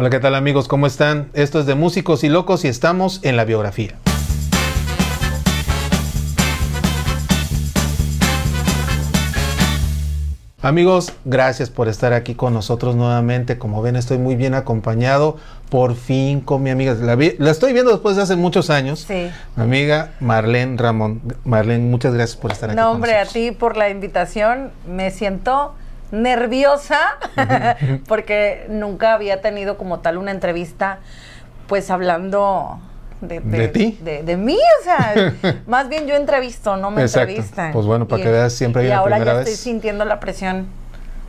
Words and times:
Hola, 0.00 0.08
¿qué 0.08 0.18
tal 0.18 0.34
amigos? 0.34 0.66
¿Cómo 0.66 0.86
están? 0.86 1.28
Esto 1.34 1.60
es 1.60 1.66
de 1.66 1.74
Músicos 1.74 2.24
y 2.24 2.30
Locos 2.30 2.64
y 2.64 2.68
estamos 2.68 3.20
en 3.22 3.36
la 3.36 3.44
biografía. 3.44 3.98
Amigos, 10.62 11.12
gracias 11.26 11.68
por 11.68 11.88
estar 11.88 12.14
aquí 12.14 12.34
con 12.34 12.54
nosotros 12.54 12.96
nuevamente. 12.96 13.58
Como 13.58 13.82
ven, 13.82 13.94
estoy 13.94 14.16
muy 14.16 14.36
bien 14.36 14.54
acompañado. 14.54 15.36
Por 15.68 15.94
fin 15.94 16.40
con 16.40 16.62
mi 16.62 16.70
amiga. 16.70 16.94
La, 16.94 17.50
estoy 17.50 17.74
viendo 17.74 17.90
después 17.90 18.16
de 18.16 18.22
hace 18.22 18.36
muchos 18.36 18.70
años. 18.70 19.04
Sí. 19.06 19.30
Mi 19.56 19.62
amiga 19.62 20.12
Marlene 20.20 20.78
Ramón. 20.78 21.20
Marlene, 21.44 21.84
muchas 21.84 22.14
gracias 22.14 22.40
por 22.40 22.52
estar 22.52 22.70
aquí. 22.70 22.76
No, 22.78 22.90
hombre, 22.90 23.18
a 23.18 23.26
ti 23.26 23.50
por 23.50 23.76
la 23.76 23.90
invitación. 23.90 24.70
Me 24.88 25.10
siento 25.10 25.74
nerviosa 26.10 26.98
porque 28.08 28.66
nunca 28.68 29.14
había 29.14 29.40
tenido 29.40 29.76
como 29.78 30.00
tal 30.00 30.18
una 30.18 30.30
entrevista, 30.30 30.98
pues 31.66 31.90
hablando 31.90 32.80
de, 33.20 33.68
ti? 33.68 33.98
De, 34.02 34.36
mí, 34.36 34.56
o 34.80 34.84
sea, 34.84 35.34
más 35.66 35.88
bien 35.88 36.06
yo 36.06 36.14
entrevisto, 36.16 36.76
no 36.76 36.90
me 36.90 37.02
Exacto. 37.02 37.30
entrevistan. 37.30 37.72
Pues 37.72 37.86
bueno, 37.86 38.08
para 38.08 38.22
que 38.22 38.30
veas, 38.30 38.52
siempre 38.52 38.82
hay 38.82 38.88
y 38.88 38.90
una 38.90 38.98
ahora 39.00 39.16
primera 39.16 39.32
ya 39.32 39.38
vez. 39.40 39.48
estoy 39.48 39.72
sintiendo 39.72 40.04
la 40.04 40.20
presión 40.20 40.66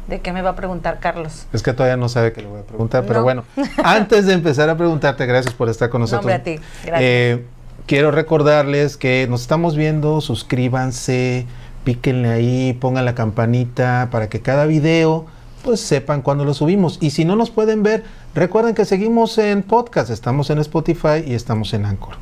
de 0.08 0.20
qué 0.20 0.34
me 0.34 0.42
va 0.42 0.52
a 0.52 0.56
preguntar 0.56 1.00
Carlos. 1.00 1.46
Es 1.54 1.62
que 1.64 1.74
todavía 1.74 1.98
no 1.98 2.10
sabe 2.10 2.34
que 2.34 2.42
le 2.42 2.48
voy 2.48 2.62
a 2.62 2.64
preguntar, 2.64 3.04
pero 3.06 3.20
No. 3.20 3.24
bueno, 3.24 3.44
antes 3.84 4.26
de 4.26 4.34
empezar 4.34 4.70
a 4.70 4.78
preguntarte, 4.78 5.26
gracias 5.26 5.54
por 5.54 5.70
estar 5.70 5.90
con 5.90 6.02
nosotros. 6.02 6.22
hombre, 6.26 6.36
a 6.36 6.44
ti. 6.44 6.56
Gracias. 6.86 7.00
Eh, 7.02 7.46
quiero 7.88 8.12
recordarles 8.12 8.98
que 8.98 9.28
nos 9.30 9.42
estamos 9.42 9.76
viendo, 9.76 10.22
suscríbanse, 10.22 11.46
píquenle 11.84 12.30
ahí, 12.30 12.74
pongan 12.74 13.06
la 13.06 13.16
campanita 13.16 14.10
para 14.12 14.30
que 14.30 14.42
cada 14.42 14.66
video 14.66 15.26
pues 15.64 15.80
sepan 15.80 16.22
cuando 16.22 16.46
lo 16.46 16.54
subimos. 16.54 16.98
Y 17.02 17.12
si 17.12 17.26
no 17.26 17.36
nos 17.36 17.52
pueden 17.52 17.84
ver, 17.84 18.04
recuerden 18.34 18.76
que 18.76 18.86
seguimos 18.86 19.38
en 19.38 19.64
podcast, 19.64 20.10
estamos 20.10 20.50
en 20.50 20.60
Spotify 20.60 21.24
y 21.26 21.34
estamos 21.34 21.74
en 21.74 21.86
Anchor. 21.86 22.16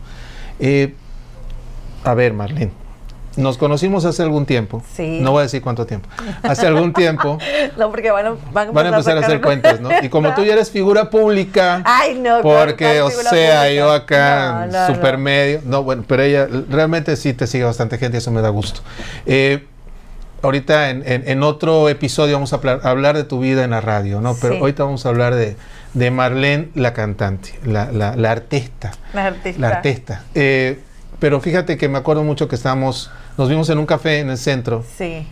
Eh, 0.60 0.94
a 2.04 2.14
ver, 2.14 2.34
Marlene, 2.34 2.72
nos 3.38 3.58
conocimos 3.58 4.06
hace 4.06 4.22
algún 4.24 4.46
tiempo. 4.46 4.84
Sí. 4.96 5.20
No 5.22 5.32
voy 5.32 5.40
a 5.40 5.44
decir 5.44 5.62
cuánto 5.62 5.86
tiempo. 5.86 6.10
Hace 6.44 6.68
algún 6.68 6.94
tiempo 6.94 7.38
No, 7.78 7.90
porque 7.92 8.12
van 8.12 8.26
a, 8.26 8.30
van 8.52 8.74
van 8.74 8.86
a 8.88 8.90
empezar 8.90 9.18
a 9.18 9.22
hacer 9.22 9.40
cuentas, 9.42 9.80
¿no? 9.80 9.90
Y 10.02 10.10
como 10.10 10.34
tú 10.34 10.44
ya 10.44 10.54
eres 10.54 10.72
figura 10.72 11.10
pública, 11.10 11.82
Ay, 11.86 12.16
no. 12.16 12.42
porque, 12.42 13.00
¿cuál 13.00 13.02
o 13.04 13.10
sea, 13.12 13.22
pública? 13.62 13.72
yo 13.72 13.92
acá, 13.92 14.68
No, 14.72 14.80
no, 14.80 14.88
super 14.94 15.14
no. 15.14 15.20
medio, 15.24 15.62
no, 15.66 15.84
bueno, 15.84 16.04
pero 16.08 16.24
ella 16.24 16.48
realmente 16.70 17.16
sí 17.16 17.34
te 17.34 17.48
sigue 17.48 17.64
bastante 17.64 17.98
gente 17.98 18.18
y 18.18 18.20
eso 18.20 18.32
me 18.32 18.42
da 18.42 18.50
gusto. 18.50 18.82
Eh, 19.26 19.66
ahorita 20.42 20.90
en, 20.90 21.04
en- 21.06 21.28
en 21.30 21.44
otro 21.44 21.90
episodio 21.90 22.34
vamos 22.36 22.54
a 22.54 22.58
hablar, 22.58 22.80
hablar 22.84 23.16
de 23.16 23.24
tu 23.24 23.40
vida 23.40 23.64
en 23.64 23.72
la 23.72 23.82
radio, 23.82 24.22
¿no? 24.22 24.36
Pero 24.42 24.56
Sí. 24.56 24.60
ahorita 24.62 24.84
vamos 24.84 25.06
a 25.06 25.10
hablar 25.10 25.36
de, 25.36 25.56
de 25.94 26.12
Marlene, 26.12 26.70
la 26.76 26.94
cantante, 26.94 27.60
la, 27.66 27.92
la, 27.92 28.16
la 28.16 28.32
artista. 28.32 28.92
La 29.14 29.28
artista. 29.28 29.60
La 29.62 29.68
artista. 29.70 30.24
Eh, 30.36 30.80
pero 31.20 31.42
fíjate 31.42 31.78
que 31.78 31.90
me 31.90 31.98
acuerdo 31.98 32.24
mucho 32.24 32.48
que 32.48 32.56
estábamos, 32.56 33.12
nos 33.38 33.50
vimos 33.50 33.70
en 33.70 33.78
un 33.78 33.86
café 33.86 34.20
en 34.20 34.30
el 34.30 34.38
centro. 34.38 34.84
Sí. 34.98 35.28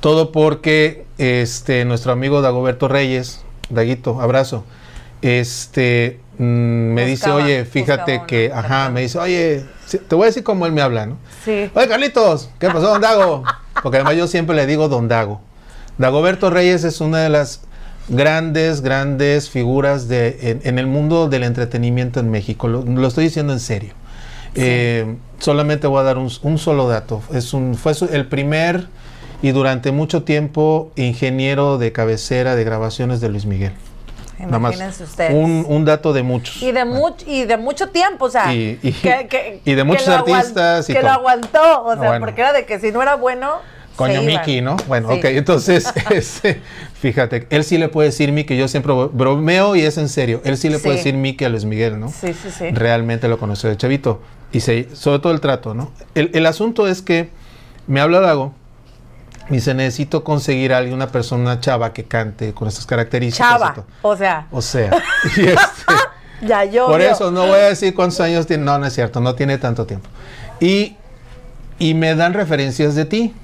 Todo 0.00 0.32
porque 0.32 1.04
este 1.18 1.84
nuestro 1.84 2.12
amigo 2.12 2.42
Dagoberto 2.42 2.88
Reyes, 2.88 3.42
Daguito, 3.70 4.20
abrazo. 4.20 4.64
Este 5.22 6.20
mm, 6.38 6.42
me 6.42 7.06
dice, 7.06 7.30
oye, 7.30 7.64
fíjate 7.64 8.22
que, 8.26 8.50
ajá, 8.52 8.62
persona. 8.62 8.90
me 8.90 9.00
dice, 9.02 9.18
oye, 9.18 9.64
te 10.08 10.14
voy 10.14 10.24
a 10.24 10.26
decir 10.26 10.42
cómo 10.42 10.66
él 10.66 10.72
me 10.72 10.82
habla, 10.82 11.06
¿no? 11.06 11.18
Sí. 11.44 11.70
Oye, 11.74 11.88
Carlitos, 11.88 12.50
¿qué 12.58 12.66
pasó, 12.68 12.88
don 12.88 13.00
Dago? 13.00 13.44
Porque 13.82 13.98
además 13.98 14.16
yo 14.16 14.26
siempre 14.26 14.56
le 14.56 14.66
digo 14.66 14.88
don 14.88 15.08
Dago. 15.08 15.40
Dagoberto 15.98 16.50
Reyes 16.50 16.84
es 16.84 17.00
una 17.00 17.18
de 17.18 17.28
las 17.28 17.62
grandes, 18.08 18.80
grandes 18.80 19.48
figuras 19.48 20.08
de, 20.08 20.38
en, 20.42 20.60
en 20.64 20.78
el 20.78 20.86
mundo 20.86 21.28
del 21.28 21.44
entretenimiento 21.44 22.20
en 22.20 22.30
México. 22.30 22.68
Lo, 22.68 22.82
lo 22.82 23.06
estoy 23.06 23.24
diciendo 23.24 23.52
en 23.52 23.60
serio. 23.60 23.94
Eh, 24.56 25.16
solamente 25.38 25.86
voy 25.86 26.00
a 26.00 26.02
dar 26.04 26.18
un, 26.18 26.30
un 26.42 26.58
solo 26.58 26.88
dato. 26.88 27.22
Es 27.32 27.52
un, 27.54 27.74
fue 27.74 27.92
el 28.12 28.26
primer 28.26 28.86
y 29.42 29.50
durante 29.52 29.92
mucho 29.92 30.22
tiempo 30.22 30.90
ingeniero 30.96 31.76
de 31.78 31.92
cabecera 31.92 32.56
de 32.56 32.64
grabaciones 32.64 33.20
de 33.20 33.28
Luis 33.28 33.46
Miguel. 33.46 33.72
Nada 34.38 34.58
más. 34.58 34.72
Imagínense 34.74 35.04
ustedes. 35.04 35.32
Un, 35.32 35.64
un 35.68 35.84
dato 35.84 36.12
de 36.12 36.22
muchos. 36.22 36.60
Y 36.62 36.72
de, 36.72 36.84
much, 36.84 37.22
y 37.26 37.44
de 37.44 37.56
mucho 37.56 37.88
tiempo, 37.90 38.24
o 38.26 38.30
sea, 38.30 38.52
Y- 38.54 38.78
y- 38.82 38.92
que, 38.92 39.26
que- 39.28 39.60
y 39.64 39.74
de 39.74 39.84
muchos 39.84 40.08
artistas 40.08 40.88
y 40.90 40.92
que 40.92 41.02
lo 41.02 41.10
aguantó, 41.10 41.84
o 41.84 41.92
sea, 41.94 42.08
Bueno. 42.08 42.24
porque 42.26 42.40
era 42.40 42.52
de 42.52 42.64
que 42.66 42.78
si 42.80 42.90
no 42.90 43.00
era 43.02 43.14
bueno. 43.16 43.52
Coño. 43.96 44.22
Mickey, 44.22 44.60
¿no? 44.60 44.76
Bueno, 44.88 45.10
Sí. 45.12 45.18
ok, 45.18 45.24
entonces, 45.26 45.86
este, 46.10 46.60
fíjate, 47.00 47.46
él 47.50 47.62
sí 47.62 47.78
le 47.78 47.88
puede 47.88 48.08
decir 48.08 48.32
Mickey, 48.32 48.58
yo 48.58 48.66
siempre 48.66 48.92
bromeo 49.12 49.76
y 49.76 49.82
es 49.82 49.98
en 49.98 50.08
serio, 50.08 50.40
él 50.44 50.56
sí 50.58 50.68
le 50.68 50.80
puede 50.80 50.96
decir 50.96 51.14
Mickey 51.14 51.46
a 51.46 51.48
Luis 51.48 51.64
Miguel, 51.64 52.00
¿no? 52.00 52.08
Sí, 52.08 52.34
sí, 52.34 52.50
sí. 52.50 52.70
Realmente 52.72 53.28
lo 53.28 53.38
conoció 53.38 53.68
de 53.70 53.76
chavito. 53.76 54.20
Y 54.54 54.60
se, 54.60 54.94
sobre 54.94 55.18
todo 55.18 55.32
el 55.32 55.40
trato, 55.40 55.74
¿no? 55.74 55.90
El, 56.14 56.30
el 56.32 56.46
asunto 56.46 56.86
es 56.86 57.02
que 57.02 57.28
me 57.86 58.00
habla 58.00 58.20
Dago 58.20 58.54
y 59.50 59.54
dice, 59.54 59.74
necesito 59.74 60.24
conseguir 60.24 60.72
a 60.72 60.78
alguien, 60.78 60.94
una 60.94 61.08
persona, 61.08 61.42
una 61.42 61.60
chava 61.60 61.92
que 61.92 62.04
cante 62.04 62.54
con 62.54 62.68
estas 62.68 62.86
características. 62.86 63.50
Chava, 63.50 63.84
o 64.00 64.16
sea, 64.16 64.46
O 64.50 64.62
sea, 64.62 64.90
y 65.36 65.40
este, 65.40 65.58
ya 66.46 66.64
yo. 66.64 66.86
por 66.86 67.00
eso 67.00 67.30
no 67.30 67.46
voy 67.46 67.58
a 67.58 67.68
decir 67.68 67.94
cuántos 67.94 68.20
años 68.20 68.46
tiene. 68.46 68.64
No, 68.64 68.78
no 68.78 68.86
es 68.86 68.94
cierto, 68.94 69.20
no 69.20 69.34
tiene 69.34 69.58
tanto 69.58 69.84
tiempo. 69.86 70.08
Y, 70.60 70.96
y 71.78 71.94
me 71.94 72.14
dan 72.14 72.32
referencias 72.32 72.94
de 72.94 73.04
ti. 73.04 73.34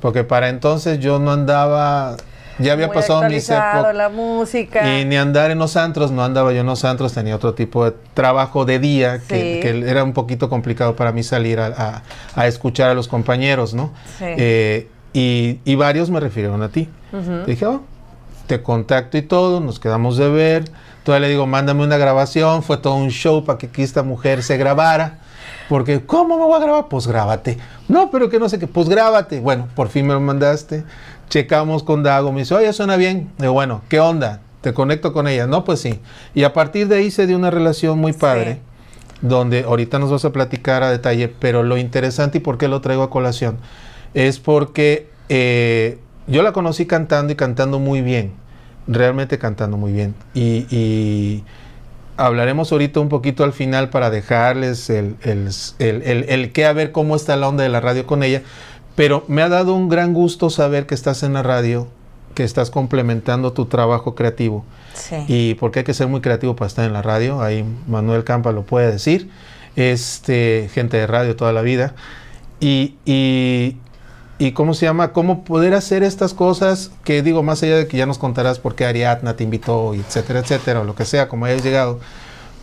Porque 0.00 0.24
para 0.24 0.48
entonces 0.48 0.98
yo 1.00 1.18
no 1.18 1.32
andaba. 1.32 2.16
Ya 2.60 2.72
había 2.72 2.86
Muy 2.86 2.94
pasado 2.94 3.20
mis 3.28 3.48
actualizado 3.50 3.78
épocas. 3.80 3.94
la 3.96 4.08
música. 4.08 4.98
Y 5.00 5.04
ni 5.04 5.16
andar 5.16 5.50
en 5.50 5.58
los 5.58 5.76
antros, 5.76 6.10
no 6.10 6.22
andaba 6.24 6.52
yo 6.52 6.60
en 6.60 6.66
los 6.66 6.84
antros, 6.84 7.12
tenía 7.12 7.36
otro 7.36 7.54
tipo 7.54 7.84
de 7.84 7.94
trabajo 8.14 8.64
de 8.64 8.78
día 8.78 9.18
que, 9.26 9.54
Sí. 9.54 9.60
que 9.60 9.90
era 9.90 10.04
un 10.04 10.12
poquito 10.12 10.48
complicado 10.48 10.96
para 10.96 11.12
mí 11.12 11.22
salir 11.22 11.60
a, 11.60 11.66
a- 11.66 12.02
a 12.34 12.46
escuchar 12.46 12.90
a 12.90 12.94
los 12.94 13.08
compañeros, 13.08 13.74
¿no? 13.74 13.92
Sí. 14.18 14.24
Eh, 14.28 14.88
y, 15.12 15.60
y 15.64 15.74
varios 15.74 16.10
me 16.10 16.20
refirieron 16.20 16.62
a 16.62 16.68
ti. 16.68 16.88
Ujú. 17.12 17.44
Dije, 17.46 17.66
oh, 17.66 17.82
te 18.46 18.62
contacto 18.62 19.16
y 19.18 19.22
todo, 19.22 19.60
nos 19.60 19.80
quedamos 19.80 20.16
de 20.16 20.28
ver. 20.28 20.64
Todavía 21.02 21.28
le 21.28 21.32
digo, 21.32 21.46
mándame 21.46 21.82
una 21.82 21.96
grabación. 21.96 22.62
Fue 22.62 22.76
todo 22.76 22.94
un 22.94 23.10
show 23.10 23.44
para 23.44 23.58
que 23.58 23.66
aquí 23.66 23.82
esta 23.82 24.02
mujer 24.02 24.42
se 24.42 24.56
grabara. 24.56 25.18
Porque, 25.68 26.04
¿cómo 26.04 26.36
me 26.36 26.44
voy 26.44 26.54
a 26.54 26.58
grabar? 26.64 26.86
Pues 26.88 27.06
grábate. 27.06 27.56
No, 27.88 28.10
pero 28.10 28.28
que 28.28 28.38
no 28.40 28.48
sé 28.48 28.58
qué, 28.58 28.66
pues 28.66 28.88
grábate. 28.88 29.40
Bueno, 29.40 29.68
por 29.74 29.88
fin 29.88 30.06
me 30.06 30.12
lo 30.14 30.20
mandaste. 30.20 30.84
Checamos 31.30 31.82
con 31.82 32.02
Dago. 32.02 32.32
Me 32.32 32.40
dice, 32.40 32.54
oye, 32.54 32.70
suena 32.74 32.96
bien. 32.96 33.30
Digo, 33.38 33.54
bueno, 33.54 33.80
¿qué 33.88 34.00
onda? 34.00 34.42
Te 34.60 34.74
conecto 34.74 35.14
con 35.14 35.26
ella. 35.26 35.46
No, 35.46 35.64
pues 35.64 35.80
sí. 35.80 35.98
Y 36.34 36.42
a 36.42 36.52
partir 36.52 36.88
de 36.88 36.96
ahí 36.96 37.10
se 37.10 37.26
dio 37.26 37.38
una 37.38 37.50
relación 37.50 37.98
muy 37.98 38.12
padre. 38.12 38.60
Donde 39.22 39.64
ahorita 39.64 39.98
nos 39.98 40.10
vas 40.10 40.24
a 40.24 40.32
platicar 40.32 40.82
a 40.82 40.90
detalle. 40.90 41.28
Pero 41.28 41.62
lo 41.62 41.78
interesante 41.78 42.38
y 42.38 42.40
por 42.40 42.58
qué 42.58 42.68
lo 42.68 42.82
traigo 42.82 43.02
a 43.02 43.10
colación 43.10 43.58
es 44.14 44.38
porque 44.40 45.08
eh, 45.28 45.98
yo 46.26 46.42
la 46.42 46.52
conocí 46.52 46.86
cantando 46.86 47.32
y 47.32 47.36
cantando 47.36 47.78
muy 47.78 48.02
bien, 48.02 48.32
realmente 48.86 49.38
cantando 49.38 49.76
muy 49.76 49.92
bien. 49.92 50.14
Y, 50.34 50.66
y 50.70 51.44
hablaremos 52.16 52.72
ahorita 52.72 53.00
un 53.00 53.08
poquito 53.08 53.44
al 53.44 53.52
final 53.52 53.90
para 53.90 54.10
dejarles 54.10 54.90
el, 54.90 55.16
el, 55.22 55.48
el, 55.78 56.02
el, 56.02 56.24
el 56.28 56.52
qué, 56.52 56.66
a 56.66 56.72
ver 56.72 56.92
cómo 56.92 57.14
está 57.16 57.36
la 57.36 57.48
onda 57.48 57.62
de 57.62 57.68
la 57.68 57.80
radio 57.80 58.06
con 58.06 58.22
ella. 58.22 58.42
Pero 59.00 59.24
me 59.28 59.40
ha 59.40 59.48
dado 59.48 59.74
un 59.74 59.88
gran 59.88 60.12
gusto 60.12 60.50
saber 60.50 60.84
que 60.84 60.94
estás 60.94 61.22
en 61.22 61.32
la 61.32 61.42
radio, 61.42 61.88
que 62.34 62.44
estás 62.44 62.70
complementando 62.70 63.54
tu 63.54 63.64
trabajo 63.64 64.14
creativo. 64.14 64.62
Sí. 64.92 65.16
Y 65.26 65.54
porque 65.54 65.78
hay 65.78 65.84
que 65.86 65.94
ser 65.94 66.06
muy 66.06 66.20
creativo 66.20 66.54
para 66.54 66.66
estar 66.66 66.84
en 66.84 66.92
la 66.92 67.00
radio, 67.00 67.40
ahí 67.40 67.64
Manuel 67.88 68.24
Campa 68.24 68.52
lo 68.52 68.62
puede 68.64 68.92
decir, 68.92 69.30
este, 69.74 70.68
gente 70.74 70.98
de 70.98 71.06
radio 71.06 71.34
toda 71.34 71.54
la 71.54 71.62
vida. 71.62 71.94
Y, 72.60 72.96
y, 73.06 73.78
y 74.38 74.52
cómo 74.52 74.74
se 74.74 74.84
llama, 74.84 75.14
cómo 75.14 75.44
poder 75.44 75.72
hacer 75.72 76.02
estas 76.02 76.34
cosas 76.34 76.90
que 77.02 77.22
digo, 77.22 77.42
más 77.42 77.62
allá 77.62 77.78
de 77.78 77.86
que 77.86 77.96
ya 77.96 78.04
nos 78.04 78.18
contarás 78.18 78.58
por 78.58 78.74
qué 78.74 78.84
Ariadna 78.84 79.34
te 79.34 79.44
invitó, 79.44 79.94
y 79.94 80.00
etcétera, 80.00 80.40
etcétera, 80.40 80.82
o 80.82 80.84
lo 80.84 80.94
que 80.94 81.06
sea, 81.06 81.26
como 81.26 81.46
hayas 81.46 81.64
llegado. 81.64 82.00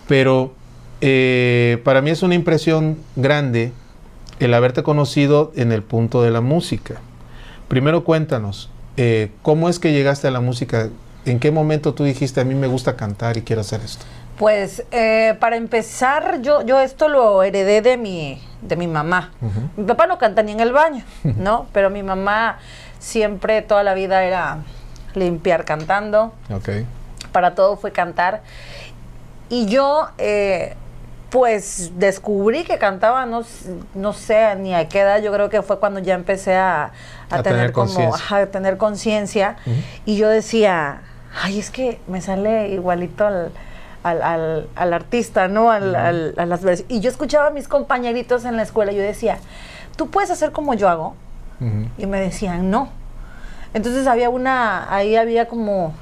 Pero 0.08 0.54
eh, 1.02 1.82
para 1.84 2.04
mí 2.04 2.12
es 2.12 2.22
una 2.22 2.36
impresión 2.36 2.96
grande 3.16 3.72
el 4.40 4.54
haberte 4.54 4.84
conocido 4.84 5.52
en 5.56 5.72
el 5.72 5.84
punto 5.84 6.22
de 6.22 6.32
la 6.32 6.42
música. 6.42 6.96
Primero 7.68 8.04
cuéntanos, 8.04 8.70
eh, 8.96 9.32
¿cómo 9.42 9.70
es 9.70 9.80
que 9.80 9.92
llegaste 9.92 10.28
a 10.28 10.32
la 10.32 10.42
música? 10.42 10.90
¿En 11.26 11.40
qué 11.40 11.52
momento 11.52 11.94
tú 11.94 12.04
dijiste, 12.04 12.42
a 12.42 12.46
mí 12.46 12.56
me 12.56 12.68
gusta 12.68 12.96
cantar 12.96 13.38
y 13.38 13.42
quiero 13.42 13.62
hacer 13.62 13.82
esto? 13.82 14.06
Pues 14.38 14.84
eh, 14.92 15.36
para 15.40 15.56
empezar, 15.56 16.42
yo, 16.42 16.62
yo 16.62 16.80
esto 16.80 17.08
lo 17.08 17.42
heredé 17.42 17.82
de 17.82 17.98
mi, 17.98 18.40
de 18.62 18.76
mi 18.76 18.88
mamá. 18.88 19.32
Mi 19.76 19.84
papá 19.84 20.06
no 20.06 20.20
canta 20.20 20.44
ni 20.44 20.52
en 20.52 20.60
el 20.60 20.72
baño, 20.72 21.04
¿no? 21.24 21.66
Pero 21.74 21.90
mi 21.90 22.04
mamá 22.04 22.60
siempre, 23.00 23.62
toda 23.64 23.84
la 23.84 23.96
vida 23.96 24.24
era 24.24 24.60
limpiar 25.16 25.66
cantando. 25.66 26.34
Ok. 26.54 26.70
Para 27.32 27.56
todo 27.56 27.78
fue 27.78 27.92
cantar. 27.92 28.44
Y 29.50 29.66
yo, 29.66 30.10
eh, 30.18 30.76
pues 31.30 31.92
descubrí 31.96 32.64
que 32.64 32.78
cantaba, 32.78 33.26
no, 33.26 33.44
no 33.96 34.14
sé 34.14 34.56
ni 34.56 34.74
a 34.74 34.88
qué 34.88 35.02
edad, 35.02 35.22
yo 35.22 35.32
creo 35.34 35.50
que 35.50 35.62
fue 35.62 35.80
cuando 35.80 36.00
ya 36.00 36.14
empecé 36.14 36.56
a, 36.56 36.84
a 36.86 36.90
A 37.30 37.44
tener, 37.44 37.60
tener 37.60 37.72
como, 37.74 38.16
a 38.16 38.46
tener 38.46 38.78
conciencia. 38.78 39.58
Y 40.06 40.16
yo 40.18 40.30
decía, 40.30 41.02
ay, 41.44 41.60
es 41.60 41.70
que 41.70 42.00
me 42.08 42.22
sale 42.22 42.70
igualito 42.70 43.28
al, 43.28 43.52
al, 44.04 44.22
al, 44.22 44.70
al 44.76 44.94
artista, 44.94 45.50
¿no? 45.50 45.70
Al, 45.70 45.96
a 45.96 46.46
las 46.46 46.62
Y 46.88 47.02
yo 47.02 47.10
escuchaba 47.10 47.48
a 47.48 47.52
mis 47.52 47.68
compañeritos 47.68 48.46
en 48.46 48.56
la 48.56 48.64
escuela, 48.64 48.94
yo 48.94 49.02
decía, 49.02 49.40
¿tú 49.98 50.10
puedes 50.10 50.32
hacer 50.32 50.52
como 50.54 50.74
yo 50.76 50.88
hago? 50.88 51.16
Y 51.98 52.06
me 52.06 52.20
decían, 52.22 52.70
no. 52.72 52.90
Entonces 53.74 54.08
había 54.08 54.30
una, 54.30 54.94
ahí 54.94 55.18
había 55.18 55.48
como- 55.48 55.94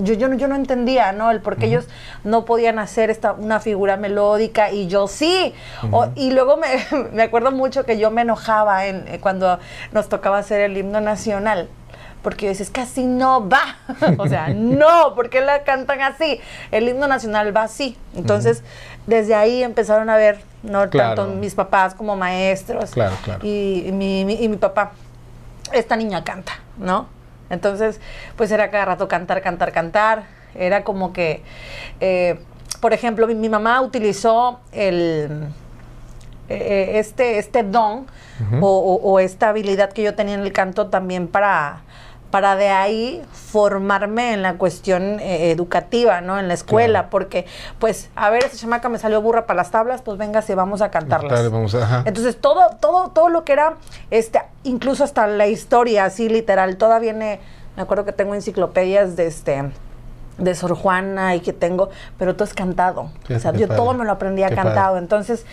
yo, 0.00 0.14
yo, 0.14 0.28
no, 0.28 0.36
yo 0.36 0.48
no 0.48 0.56
entendía, 0.56 1.12
¿no? 1.12 1.30
El 1.30 1.40
por 1.40 1.56
qué 1.56 1.66
ellos 1.66 1.86
no 2.24 2.44
podían 2.44 2.78
hacer 2.78 3.08
esta, 3.10 3.32
una 3.32 3.60
figura 3.60 3.96
melódica 3.96 4.70
y 4.72 4.88
yo 4.88 5.06
sí. 5.08 5.54
O- 5.92 6.08
y 6.16 6.32
luego 6.32 6.56
me, 6.56 6.66
me 7.12 7.22
acuerdo 7.22 7.52
mucho 7.52 7.84
que 7.84 7.98
yo 7.98 8.10
me 8.10 8.22
enojaba 8.22 8.86
en, 8.86 9.06
eh, 9.08 9.20
cuando 9.20 9.58
nos 9.92 10.08
tocaba 10.08 10.38
hacer 10.38 10.60
el 10.60 10.76
himno 10.76 11.00
nacional. 11.00 11.68
Porque 12.22 12.44
yo 12.44 12.48
decía, 12.50 12.64
es 12.64 12.70
que 12.70 12.80
así 12.82 13.04
no 13.04 13.48
va. 13.48 13.76
o 14.18 14.28
sea, 14.28 14.48
no, 14.54 15.14
¿por 15.14 15.30
qué 15.30 15.40
la 15.40 15.62
cantan 15.62 16.00
así? 16.02 16.40
El 16.70 16.88
himno 16.88 17.06
nacional 17.08 17.56
va 17.56 17.62
así. 17.62 17.96
Entonces, 18.14 18.62
desde 19.06 19.34
ahí 19.34 19.62
empezaron 19.62 20.10
a 20.10 20.16
ver, 20.16 20.40
¿no? 20.62 20.90
Claro. 20.90 21.14
Tanto 21.14 21.32
mis 21.34 21.54
papás 21.54 21.94
como 21.94 22.16
maestros. 22.16 22.90
Claro, 22.90 23.16
claro. 23.24 23.40
Y, 23.46 23.84
y 23.86 23.92
mi, 23.92 24.24
mi- 24.26 24.34
y 24.42 24.48
mi 24.48 24.56
papá, 24.58 24.92
esta 25.72 25.96
niña 25.96 26.22
canta, 26.24 26.52
¿no? 26.76 27.06
Entonces, 27.50 28.00
pues 28.36 28.50
era 28.50 28.70
cada 28.70 28.84
rato 28.86 29.08
cantar, 29.08 29.42
cantar, 29.42 29.72
cantar. 29.72 30.22
Era 30.54 30.82
como 30.84 31.12
que, 31.12 31.42
eh, 32.00 32.38
por 32.80 32.92
ejemplo, 32.92 33.26
mi, 33.26 33.34
mi 33.34 33.48
mamá 33.48 33.80
utilizó 33.82 34.60
el, 34.72 35.48
eh, 36.48 36.92
este, 36.98 37.38
este 37.38 37.62
don 37.62 38.06
o- 38.62 39.00
o 39.02 39.20
esta 39.20 39.50
habilidad 39.50 39.92
que 39.92 40.02
yo 40.02 40.14
tenía 40.14 40.34
en 40.34 40.40
el 40.40 40.52
canto 40.52 40.86
también 40.88 41.28
para, 41.28 41.80
para 42.30 42.56
de 42.56 42.68
ahí 42.68 43.22
formarme 43.32 44.32
en 44.32 44.42
la 44.42 44.54
cuestión 44.54 45.18
eh, 45.20 45.50
educativa, 45.50 46.20
¿no? 46.20 46.38
En 46.38 46.46
la 46.48 46.54
escuela, 46.54 47.00
Claro. 47.00 47.10
porque, 47.10 47.46
pues, 47.78 48.08
a 48.14 48.30
ver, 48.30 48.44
esta 48.44 48.56
chamaca 48.56 48.88
me 48.88 48.98
salió 48.98 49.20
burra 49.20 49.46
para 49.46 49.56
las 49.58 49.70
tablas, 49.70 50.02
pues 50.02 50.16
venga, 50.18 50.40
si 50.42 50.54
vamos 50.54 50.80
a 50.82 50.90
cantarlas. 50.90 51.32
Dale, 51.32 51.48
vamos 51.48 51.74
a-. 51.74 52.02
Entonces 52.06 52.40
todo, 52.40 52.60
todo, 52.80 53.08
todo 53.08 53.28
lo 53.28 53.44
que 53.44 53.52
era, 53.52 53.74
este, 54.10 54.40
incluso 54.64 55.02
hasta 55.04 55.26
la 55.26 55.46
historia, 55.48 56.04
así 56.04 56.28
literal, 56.28 56.76
toda 56.76 56.98
viene, 57.00 57.40
me 57.76 57.82
acuerdo 57.82 58.04
que 58.04 58.12
tengo 58.12 58.34
enciclopedias 58.34 59.16
de 59.16 59.26
este 59.26 59.70
de 60.38 60.54
Sor 60.54 60.74
Juana 60.74 61.34
y 61.34 61.40
que 61.40 61.52
tengo, 61.52 61.90
pero 62.18 62.34
todo 62.34 62.44
es 62.44 62.54
cantado. 62.54 63.10
O 63.28 63.38
sea, 63.38 63.52
yo 63.52 63.66
padre. 63.68 63.76
todo 63.76 63.92
me 63.92 64.06
lo 64.06 64.12
aprendía 64.12 64.48
Qué 64.48 64.54
cantado. 64.54 64.92
padre. 64.92 64.98
Entonces, 65.00 65.44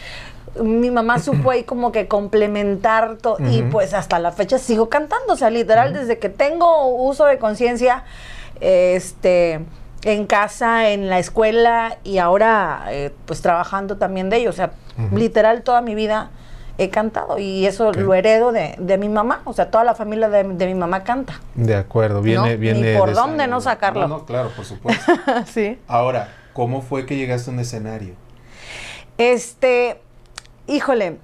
mi 0.63 0.91
mamá 0.91 1.19
supo 1.19 1.51
ahí 1.51 1.63
como 1.63 1.91
que 1.91 2.07
complementar 2.07 3.17
todo 3.17 3.37
y 3.49 3.61
pues 3.63 3.93
hasta 3.93 4.19
la 4.19 4.31
fecha 4.31 4.57
sigo 4.57 4.89
cantando, 4.89 5.33
o 5.33 5.37
sea, 5.37 5.49
literal 5.49 5.93
desde 5.93 6.19
que 6.19 6.29
tengo 6.29 6.87
uso 6.87 7.25
de 7.25 7.37
conciencia 7.37 8.03
este 8.61 9.59
en 10.03 10.25
casa, 10.27 10.89
en 10.91 11.09
la 11.09 11.19
escuela 11.19 11.97
y 12.03 12.19
ahora 12.19 12.85
eh, 12.89 13.11
pues 13.25 13.41
trabajando 13.41 13.97
también 13.97 14.29
de 14.29 14.37
ello, 14.37 14.51
o 14.51 14.53
sea, 14.53 14.71
literal 15.13 15.63
toda 15.63 15.81
mi 15.81 15.95
vida 15.95 16.29
he 16.77 16.89
cantado 16.89 17.39
y 17.39 17.65
eso 17.65 17.91
lo 17.91 18.13
heredo 18.13 18.51
de, 18.51 18.75
de 18.77 18.97
mi 18.99 19.09
mamá, 19.09 19.41
o 19.45 19.53
sea, 19.53 19.71
toda 19.71 19.83
la 19.83 19.95
familia 19.95 20.29
de, 20.29 20.43
de 20.43 20.65
mi 20.67 20.75
mamá 20.75 21.03
canta. 21.03 21.41
De 21.55 21.75
acuerdo, 21.75 22.21
viene, 22.21 22.51
No, 22.53 22.57
viene. 22.59 22.93
ni 22.93 22.97
por 22.99 23.09
de 23.09 23.15
dónde 23.15 23.37
sangre. 23.39 23.47
no 23.47 23.61
sacarlo. 23.61 24.07
No, 24.07 24.19
no, 24.19 24.25
claro, 24.25 24.51
por 24.55 24.63
supuesto. 24.63 25.11
sí. 25.47 25.79
Ahora, 25.87 26.29
¿cómo 26.53 26.81
fue 26.83 27.07
que 27.07 27.15
llegaste 27.15 27.49
a 27.49 27.53
un 27.53 27.59
escenario? 27.59 28.13
Este, 29.17 29.99
híjole, 30.67 31.17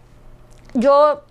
yo 0.73 1.21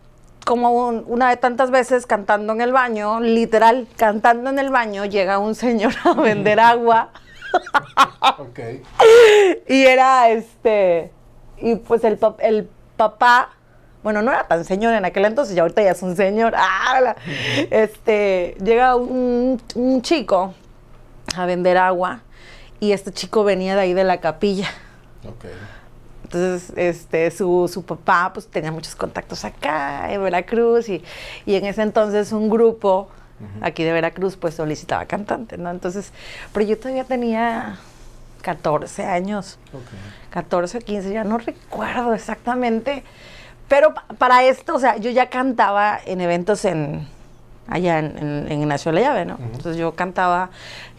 como 0.44 0.72
un- 0.88 1.04
una 1.06 1.28
de 1.30 1.36
tantas 1.36 1.70
veces 1.70 2.06
cantando 2.06 2.52
en 2.52 2.60
el 2.60 2.72
baño, 2.72 3.20
literal, 3.20 3.86
cantando 3.96 4.50
en 4.50 4.58
el 4.58 4.70
baño, 4.70 5.04
llega 5.04 5.38
un 5.38 5.54
señor 5.54 5.92
a 6.04 6.14
vender 6.14 6.58
agua 6.60 7.10
Ok. 8.38 8.58
y 9.68 9.84
era 9.84 10.30
este, 10.30 11.12
y 11.58 11.76
pues 11.76 12.02
el, 12.04 12.18
el 12.40 12.68
papá, 12.96 13.50
bueno, 14.02 14.20
no 14.22 14.32
era 14.32 14.48
tan 14.48 14.64
señor 14.64 14.94
en 14.94 15.04
aquel 15.04 15.24
entonces, 15.26 15.54
ya 15.54 15.62
ahorita 15.62 15.82
ya 15.82 15.92
es 15.92 16.02
un 16.02 16.16
señor, 16.16 16.54
¡ah! 16.56 17.14
este, 17.70 18.56
llega 18.64 18.96
un, 18.96 19.60
un 19.76 20.02
chico 20.02 20.54
a 21.36 21.46
vender 21.46 21.76
agua 21.78 22.20
y 22.80 22.92
este 22.92 23.12
chico 23.12 23.44
venía 23.44 23.74
de 23.76 23.82
ahí 23.82 23.94
de 23.94 24.02
la 24.04 24.18
capilla. 24.20 24.68
Ok. 25.28 25.44
Entonces, 26.32 26.72
este, 26.76 27.30
su, 27.30 27.68
su 27.70 27.84
papá 27.84 28.30
pues 28.32 28.46
tenía 28.48 28.72
muchos 28.72 28.96
contactos 28.96 29.44
acá 29.44 30.10
en 30.10 30.22
Veracruz 30.24 30.88
y, 30.88 31.04
y 31.44 31.56
en 31.56 31.66
ese 31.66 31.82
entonces 31.82 32.32
un 32.32 32.48
grupo 32.48 33.08
aquí 33.60 33.82
de 33.84 33.92
Veracruz 33.92 34.36
pues 34.36 34.54
solicitaba 34.54 35.04
cantante, 35.04 35.58
¿no? 35.58 35.70
Entonces, 35.70 36.10
pero 36.54 36.64
yo 36.64 36.78
todavía 36.78 37.04
tenía 37.04 37.76
14 38.40 39.04
años, 39.04 39.58
Ok. 39.74 40.30
14 40.30 40.78
o 40.78 40.80
15, 40.80 41.12
ya 41.12 41.24
no 41.24 41.36
recuerdo 41.36 42.14
exactamente, 42.14 43.02
pero 43.68 43.92
pa- 43.94 44.04
para 44.16 44.42
esto, 44.44 44.74
o 44.76 44.78
sea, 44.78 44.96
yo 44.96 45.10
ya 45.10 45.28
cantaba 45.28 45.98
en 46.06 46.20
eventos 46.22 46.64
en 46.64 47.06
allá 47.68 47.98
en, 47.98 48.16
en, 48.16 48.46
en 48.52 48.60
Ignacio 48.62 48.90
La 48.92 49.00
Llave, 49.02 49.24
¿no? 49.26 49.36
Entonces 49.38 49.76
yo 49.76 49.94
cantaba 49.94 50.48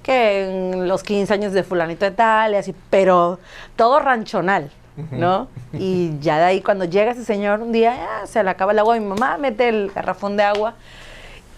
que 0.04 0.50
en 0.74 0.88
los 0.88 1.02
15 1.04 1.34
años 1.34 1.54
de 1.54 1.64
fulanito 1.64 2.06
de 2.06 2.12
tal 2.12 2.52
y 2.54 2.56
así, 2.56 2.76
pero 2.90 3.40
todo 3.76 4.00
ranchonal, 4.00 4.70
¿no? 5.12 5.48
Y 5.74 6.20
ya 6.20 6.38
de 6.38 6.44
ahí 6.44 6.62
cuando 6.62 6.86
llega 6.86 7.12
ese 7.12 7.26
señor 7.26 7.62
un 7.62 7.72
día, 7.72 7.96
ya, 7.96 8.28
se 8.28 8.44
le 8.44 8.50
acaba 8.50 8.72
el 8.72 8.80
agua 8.80 8.96
a 8.96 9.00
mi 9.00 9.06
mamá, 9.06 9.38
mete 9.38 9.70
el 9.70 9.92
garrafón 9.94 10.38
de 10.38 10.44
agua 10.44 10.76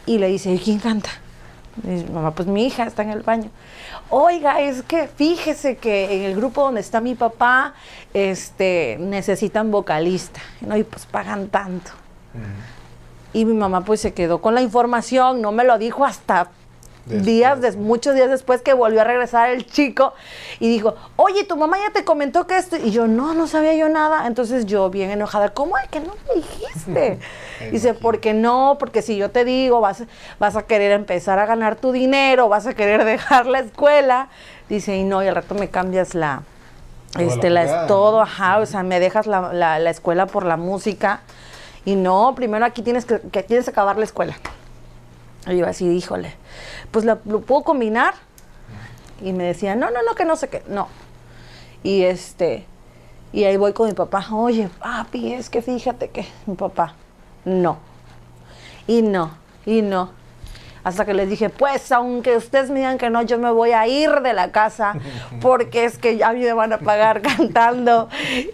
y 0.05 0.17
le 0.17 0.27
dice, 0.27 0.51
¿y 0.51 0.59
quién 0.59 0.79
canta? 0.79 1.09
Y 1.83 1.89
dice, 1.89 2.11
mamá, 2.11 2.31
pues 2.31 2.47
mi 2.47 2.65
hija 2.65 2.83
está 2.83 3.03
en 3.03 3.09
el 3.09 3.21
baño. 3.21 3.49
Oiga, 4.09 4.61
es 4.61 4.83
que 4.83 5.07
fíjese 5.07 5.77
que 5.77 6.15
en 6.15 6.31
el 6.31 6.35
grupo 6.35 6.63
donde 6.63 6.81
está 6.81 7.01
mi 7.01 7.15
papá, 7.15 7.73
este, 8.13 8.97
necesitan 8.99 9.71
vocalista, 9.71 10.39
¿no? 10.61 10.77
Y 10.77 10.83
pues 10.83 11.05
pagan 11.05 11.49
tanto. 11.49 11.91
Y 13.33 13.45
mi 13.45 13.53
mamá 13.53 13.81
pues 13.81 13.99
se 14.01 14.13
quedó 14.13 14.39
con 14.39 14.55
la 14.55 14.61
información, 14.61 15.41
no 15.41 15.51
me 15.51 15.63
lo 15.63 15.77
dijo 15.77 16.05
hasta 16.05 16.49
Después, 17.05 17.25
días, 17.25 17.75
muchos 17.75 18.15
días 18.15 18.29
después 18.31 18.61
que 18.63 18.73
volvió 18.73 19.01
a 19.01 19.03
regresar 19.03 19.49
el 19.51 19.65
chico 19.67 20.13
y 20.59 20.67
dijo, 20.69 20.95
oye, 21.17 21.43
tu 21.43 21.55
mamá 21.55 21.77
ya 21.77 21.93
te 21.93 22.03
comentó 22.03 22.47
que 22.47 22.57
esto, 22.57 22.77
y 22.77 22.89
yo, 22.91 23.07
no, 23.07 23.33
no 23.35 23.45
sabía 23.45 23.73
yo 23.75 23.89
nada, 23.89 24.25
entonces 24.25 24.65
yo 24.65 24.89
bien 24.89 25.11
enojada, 25.11 25.49
¿cómo 25.49 25.77
es 25.77 25.87
que 25.89 25.99
no 25.99 26.13
me 26.27 26.41
dijiste? 26.41 27.19
Dice, 27.71 27.93
porque 27.93 28.33
no, 28.33 28.77
porque 28.79 29.01
si 29.03 29.17
yo 29.17 29.29
te 29.31 29.45
digo, 29.45 29.81
vas, 29.81 30.03
vas 30.39 30.55
a 30.55 30.63
querer 30.63 30.91
empezar 30.93 31.37
a 31.39 31.45
ganar 31.45 31.75
tu 31.75 31.91
dinero, 31.91 32.49
vas 32.49 32.65
a 32.67 32.73
querer 32.73 33.05
dejar 33.05 33.45
la 33.45 33.59
escuela, 33.59 34.29
dice, 34.67 34.97
y 34.97 35.03
no, 35.03 35.23
y 35.23 35.27
al 35.27 35.35
rato 35.35 35.53
me 35.55 35.69
cambias 35.69 36.15
la, 36.15 36.41
Toda 37.13 37.25
la 37.25 37.31
este, 37.33 37.49
la, 37.49 37.61
jugada, 37.61 37.87
todo, 37.87 38.21
ajá, 38.21 38.57
o 38.57 38.65
sea, 38.65 38.83
me 38.83 38.99
dejas 38.99 39.25
la, 39.27 39.53
la- 39.53 39.79
la 39.79 39.89
escuela 39.89 40.25
por 40.25 40.43
la 40.45 40.57
música. 40.57 41.21
Y 41.85 41.95
no, 41.95 42.33
primero 42.35 42.65
aquí 42.65 42.81
tienes 42.81 43.05
que, 43.05 43.21
que 43.21 43.41
tienes 43.43 43.65
que 43.65 43.71
acabar 43.71 43.95
la 43.97 44.03
escuela. 44.05 44.35
Y 45.47 45.57
yo 45.57 45.67
así, 45.67 45.85
híjole, 45.87 46.33
pues 46.95 47.03
la- 47.03 47.19
lo 47.25 47.41
puedo 47.41 47.61
combinar. 47.63 48.13
Y 49.21 49.33
me 49.33 49.43
decía, 49.43 49.75
no, 49.75 49.91
no, 49.91 50.01
no, 50.01 50.15
que 50.15 50.23
no 50.23 50.37
sé 50.37 50.47
qué, 50.47 50.63
no. 50.69 50.87
Y 51.83 52.03
este, 52.03 52.65
y 53.33 53.43
ahí 53.43 53.57
voy 53.57 53.73
con 53.73 53.87
mi 53.89 53.93
papá, 53.93 54.25
oye, 54.31 54.69
papi, 54.79 55.33
es 55.33 55.49
que 55.49 55.61
fíjate 55.61 56.07
que 56.09 56.25
mi 56.45 56.55
papá, 56.55 56.93
no. 57.43 57.79
Y 58.87 59.01
no, 59.01 59.31
y 59.65 59.81
no. 59.81 60.11
Hasta 60.85 61.03
que 61.03 61.13
les 61.13 61.29
dije, 61.29 61.49
pues 61.49 61.91
aunque 61.91 62.37
ustedes 62.37 62.69
me 62.69 62.77
digan 62.79 62.97
que 62.97 63.09
no, 63.09 63.23
yo 63.23 63.37
me 63.39 63.51
voy 63.51 63.71
a 63.73 63.85
ir 63.87 64.21
de 64.21 64.31
la 64.31 64.51
casa 64.53 64.93
porque 65.41 65.83
es 65.83 65.97
que 65.97 66.15
ya 66.15 66.31
me 66.31 66.53
van 66.53 66.71
a 66.71 66.77
pagar 66.77 67.21
cantando 67.21 68.07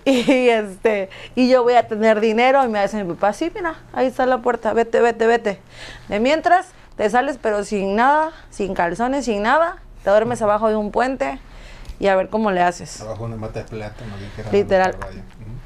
y 0.04 0.50
este 0.50 1.10
y 1.36 1.48
yo 1.48 1.62
voy 1.62 1.74
a 1.76 1.88
tener 1.88 2.20
dinero 2.22 2.66
y 2.66 2.70
me 2.70 2.82
dice 2.82 3.04
mi 3.04 3.14
papá, 3.14 3.34
sí, 3.34 3.52
mira, 3.54 3.76
ahí 3.94 4.08
está 4.08 4.26
la 4.26 4.40
puerta, 4.40 4.74
vete, 4.74 5.00
vete, 5.00 5.28
vete. 5.28 5.60
De 6.08 6.20
mientras 6.20 6.70
te 7.02 7.10
sales 7.10 7.40
pero 7.42 7.64
sin 7.64 7.96
nada, 7.96 8.30
sin 8.52 8.76
calzones, 8.76 9.26
sin 9.26 9.42
nada, 9.42 9.78
te 10.04 10.12
duermes 10.12 10.40
abajo 10.44 10.70
de 10.70 10.76
un 10.76 10.92
puente 10.92 11.40
y 12.00 12.06
a 12.06 12.16
ver 12.16 12.30
cómo 12.30 12.52
le 12.52 12.62
haces. 12.62 13.02
Abajo 13.02 13.24
una 13.24 13.38
mata 13.38 13.64
de 13.64 13.66
plátano, 13.66 14.16
dijera 14.18 14.52
Literal. 14.52 14.96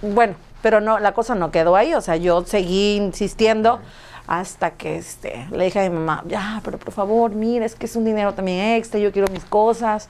Bueno, 0.01 0.35
pero 0.61 0.79
no, 0.79 0.97
la 0.97 1.11
cosa 1.13 1.35
no 1.35 1.51
quedó 1.51 1.75
ahí, 1.75 1.93
o 1.93 1.99
sea, 1.99 2.15
yo 2.15 2.45
seguí 2.45 2.95
insistiendo 2.95 3.81
hasta 4.27 4.71
que 4.71 4.95
este, 4.95 5.45
le 5.51 5.65
dije 5.65 5.81
a 5.81 5.89
mi 5.89 5.97
mamá, 5.97 6.23
ya, 6.25 6.61
pero 6.63 6.77
por 6.77 6.93
favor, 6.93 7.31
mira, 7.31 7.65
es 7.65 7.75
que 7.75 7.87
es 7.87 7.97
un 7.97 8.05
dinero 8.05 8.33
también 8.33 8.77
extra, 8.77 8.97
yo 8.97 9.11
quiero 9.11 9.27
mis 9.33 9.43
cosas. 9.43 10.07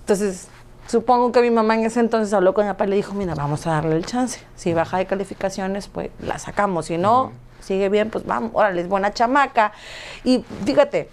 Entonces, 0.00 0.48
supongo 0.90 1.32
que 1.32 1.40
mi 1.42 1.50
mamá 1.50 1.74
en 1.76 1.84
ese 1.84 2.00
entonces 2.00 2.32
habló 2.34 2.52
con 2.54 2.64
mi 2.66 2.70
papá 2.72 2.84
y 2.86 2.88
le 2.88 2.96
dijo, 2.96 3.14
mira, 3.14 3.34
vamos 3.34 3.66
a 3.66 3.70
darle 3.72 3.96
el 3.96 4.04
chance. 4.06 4.40
Si 4.56 4.74
baja 4.74 4.98
de 4.98 5.06
calificaciones, 5.06 5.88
pues 5.88 6.10
la 6.20 6.38
sacamos. 6.38 6.86
Si 6.86 6.98
no, 6.98 7.32
sigue 7.60 7.88
bien, 7.88 8.10
pues 8.10 8.26
vamos, 8.26 8.50
órale, 8.54 8.80
es 8.82 8.88
buena 8.88 9.12
chamaca. 9.12 9.72
Y 10.24 10.44
fíjate, 10.64 11.08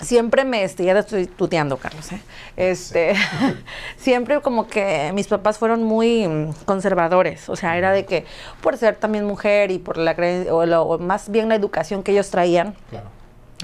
siempre 0.00 0.44
me, 0.44 0.62
este, 0.64 0.84
ya 0.84 0.94
te 0.94 1.00
estoy 1.00 1.26
tuteando, 1.26 1.76
Carlos, 1.76 2.10
¿eh? 2.12 2.20
Este, 2.56 3.14
siempre 3.96 4.40
como 4.40 4.66
que 4.68 5.10
mis 5.14 5.26
papás 5.26 5.58
fueron 5.58 5.82
muy 5.82 6.26
conservadores, 6.64 7.48
o 7.48 7.56
sea, 7.56 7.76
era 7.76 7.92
de 7.92 8.06
que 8.06 8.24
por 8.62 8.76
ser 8.78 8.96
también 8.96 9.24
mujer 9.26 9.70
y 9.70 9.78
por 9.78 9.98
la 9.98 10.14
o, 10.52 10.64
lo- 10.66 10.82
o 10.84 10.98
más 10.98 11.30
bien 11.30 11.48
la 11.48 11.54
educación 11.56 12.02
que 12.02 12.12
ellos 12.12 12.30
traían, 12.30 12.74
Claro. 12.90 13.06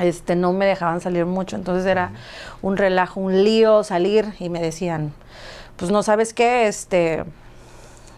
Este, 0.01 0.37
no 0.37 0.53
me 0.53 0.67
dejaban 0.67 1.01
salir 1.01 1.27
mucho. 1.27 1.57
Entonces 1.57 1.87
era 1.87 2.13
un 2.63 2.77
relajo, 2.77 3.21
un 3.21 3.45
lío 3.45 3.85
salir 3.85 4.35
y 4.39 4.49
me 4.49 4.61
decían, 4.61 5.13
pues 5.77 5.91
no 5.91 6.03
sabes 6.03 6.35
qué, 6.35 6.67
este, 6.69 7.25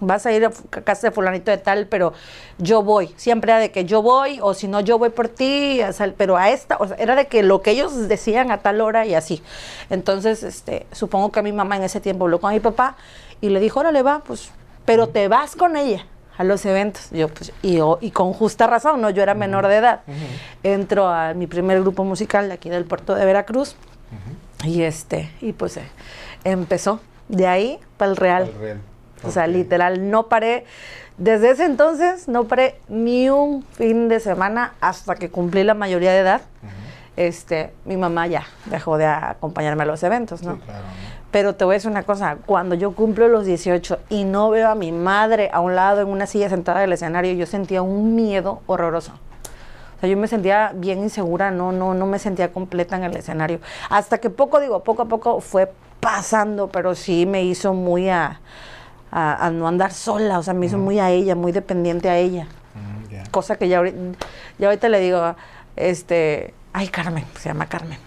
vas 0.00 0.26
a 0.26 0.32
ir 0.32 0.44
a 0.44 0.50
casa 0.82 1.08
de 1.08 1.10
fulanito 1.10 1.50
de 1.50 1.58
tal, 1.58 1.86
pero 1.86 2.12
yo 2.58 2.82
voy. 2.82 3.14
Siempre 3.16 3.52
era 3.52 3.60
de 3.60 3.70
que 3.70 3.84
yo 3.84 4.02
voy, 4.02 4.38
o 4.42 4.54
si 4.54 4.68
no, 4.68 4.80
yo 4.80 4.98
voy 4.98 5.10
por 5.10 5.28
ti, 5.28 5.80
o 5.82 5.92
sea, 5.92 6.12
pero 6.16 6.36
a 6.36 6.50
esta, 6.50 6.76
o 6.78 6.86
sea, 6.86 6.96
era 6.96 7.14
de 7.14 7.26
que 7.26 7.42
lo 7.42 7.62
que 7.62 7.72
ellos 7.72 8.08
decían 8.08 8.50
a 8.50 8.58
tal 8.58 8.80
hora 8.80 9.06
y 9.06 9.14
así. 9.14 9.42
Entonces, 9.90 10.42
este, 10.42 10.86
supongo 10.92 11.32
que 11.32 11.42
mi 11.42 11.52
mamá 11.52 11.76
en 11.76 11.84
ese 11.84 12.00
tiempo 12.00 12.24
habló 12.24 12.40
con 12.40 12.52
mi 12.52 12.60
papá 12.60 12.96
y 13.40 13.50
le 13.50 13.60
dijo, 13.60 13.80
órale, 13.80 14.02
va, 14.02 14.20
pues, 14.20 14.50
pero 14.84 15.08
te 15.08 15.28
vas 15.28 15.54
con 15.54 15.76
ella 15.76 16.06
a 16.38 16.44
los 16.44 16.64
eventos. 16.64 17.10
Yo, 17.10 17.28
pues, 17.28 17.52
y, 17.62 18.10
con 18.12 18.32
justa 18.32 18.66
razón, 18.66 19.00
¿no? 19.00 19.10
Yo 19.10 19.22
era 19.22 19.34
menor 19.34 19.66
de 19.66 19.76
edad. 19.76 20.00
Entro 20.62 21.08
a 21.08 21.34
mi 21.34 21.46
primer 21.46 21.80
grupo 21.80 22.04
musical 22.04 22.48
de 22.48 22.54
aquí 22.54 22.70
del 22.70 22.84
puerto 22.84 23.14
de 23.14 23.24
Veracruz 23.26 23.76
y 24.64 24.82
este, 24.82 25.30
y 25.40 25.52
pues 25.52 25.76
eh, 25.76 25.88
empezó 26.44 27.00
de 27.28 27.46
ahí 27.46 27.78
para 27.96 28.10
el 28.10 28.16
Real. 28.16 28.42
Al 28.44 28.54
real. 28.60 28.80
O 29.24 29.30
sea, 29.30 29.46
literal, 29.46 30.10
no 30.10 30.28
paré. 30.28 30.64
Desde 31.16 31.50
ese 31.50 31.64
entonces 31.64 32.28
no 32.28 32.44
paré 32.44 32.80
ni 32.88 33.28
un 33.28 33.64
fin 33.64 34.08
de 34.08 34.20
semana 34.20 34.74
hasta 34.80 35.16
que 35.16 35.28
cumplí 35.30 35.64
la 35.64 35.74
mayoría 35.74 36.12
de 36.12 36.18
edad. 36.20 36.42
Este, 37.18 37.72
mi 37.84 37.96
mamá 37.96 38.28
ya 38.28 38.44
dejó 38.66 38.96
de 38.96 39.06
acompañarme 39.06 39.82
a 39.82 39.86
los 39.86 40.02
eventos, 40.04 40.42
¿no? 40.44 40.54
Sí, 40.54 40.60
claro. 40.64 40.84
¿no? 40.84 41.18
Pero 41.32 41.54
te 41.56 41.64
voy 41.64 41.72
a 41.74 41.76
decir 41.78 41.90
una 41.90 42.04
cosa, 42.04 42.36
cuando 42.46 42.76
yo 42.76 42.92
cumplo 42.92 43.26
los 43.26 43.44
18 43.44 43.98
y 44.08 44.22
no 44.24 44.50
veo 44.50 44.70
a 44.70 44.74
mi 44.76 44.92
madre 44.92 45.50
a 45.52 45.58
un 45.60 45.74
lado 45.74 46.00
en 46.00 46.08
una 46.08 46.26
silla 46.26 46.48
sentada 46.48 46.78
del 46.80 46.92
escenario, 46.92 47.32
yo 47.34 47.44
sentía 47.44 47.82
un 47.82 48.14
miedo 48.14 48.62
horroroso. 48.66 49.12
O 49.96 50.00
sea, 50.00 50.08
yo 50.08 50.16
me 50.16 50.28
sentía 50.28 50.70
bien 50.76 51.00
insegura, 51.00 51.50
no, 51.50 51.72
no, 51.72 51.92
no 51.92 52.06
me 52.06 52.20
sentía 52.20 52.52
completa 52.52 52.94
en 52.96 53.02
el 53.02 53.16
escenario. 53.16 53.58
Hasta 53.90 54.18
que 54.18 54.30
poco, 54.30 54.60
digo, 54.60 54.84
poco 54.84 55.02
a 55.02 55.06
poco 55.06 55.40
fue 55.40 55.70
pasando, 55.98 56.68
pero 56.68 56.94
sí 56.94 57.26
me 57.26 57.42
hizo 57.42 57.74
muy 57.74 58.08
a, 58.08 58.40
a- 59.10 59.46
a 59.46 59.50
no 59.50 59.66
andar 59.66 59.92
sola, 59.92 60.38
o 60.38 60.42
sea, 60.44 60.54
me 60.54 60.66
hizo 60.66 60.78
muy 60.78 61.00
a 61.00 61.10
ella, 61.10 61.34
muy 61.34 61.50
dependiente 61.50 62.08
a 62.08 62.16
ella. 62.16 62.44
Mm. 62.74 63.30
Cosa 63.32 63.56
que 63.56 63.68
ya 63.68 63.78
ahorita 63.80 64.88
le 64.88 65.00
digo, 65.00 65.34
este, 65.76 66.54
ay 66.78 66.88
Carmen, 66.88 67.24
se 67.38 67.48
llama 67.48 67.66
Carmen. 67.66 67.98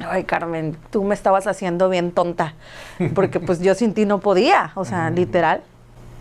Ay 0.00 0.24
Carmen, 0.24 0.76
tú 0.90 1.04
me 1.04 1.14
estabas 1.14 1.46
haciendo 1.46 1.88
bien 1.88 2.10
tonta, 2.10 2.54
porque 3.14 3.38
pues 3.38 3.60
yo 3.60 3.74
sin 3.76 3.94
ti 3.94 4.04
no 4.04 4.18
podía, 4.18 4.72
o 4.74 4.84
sea, 4.84 5.10
literal. 5.10 5.62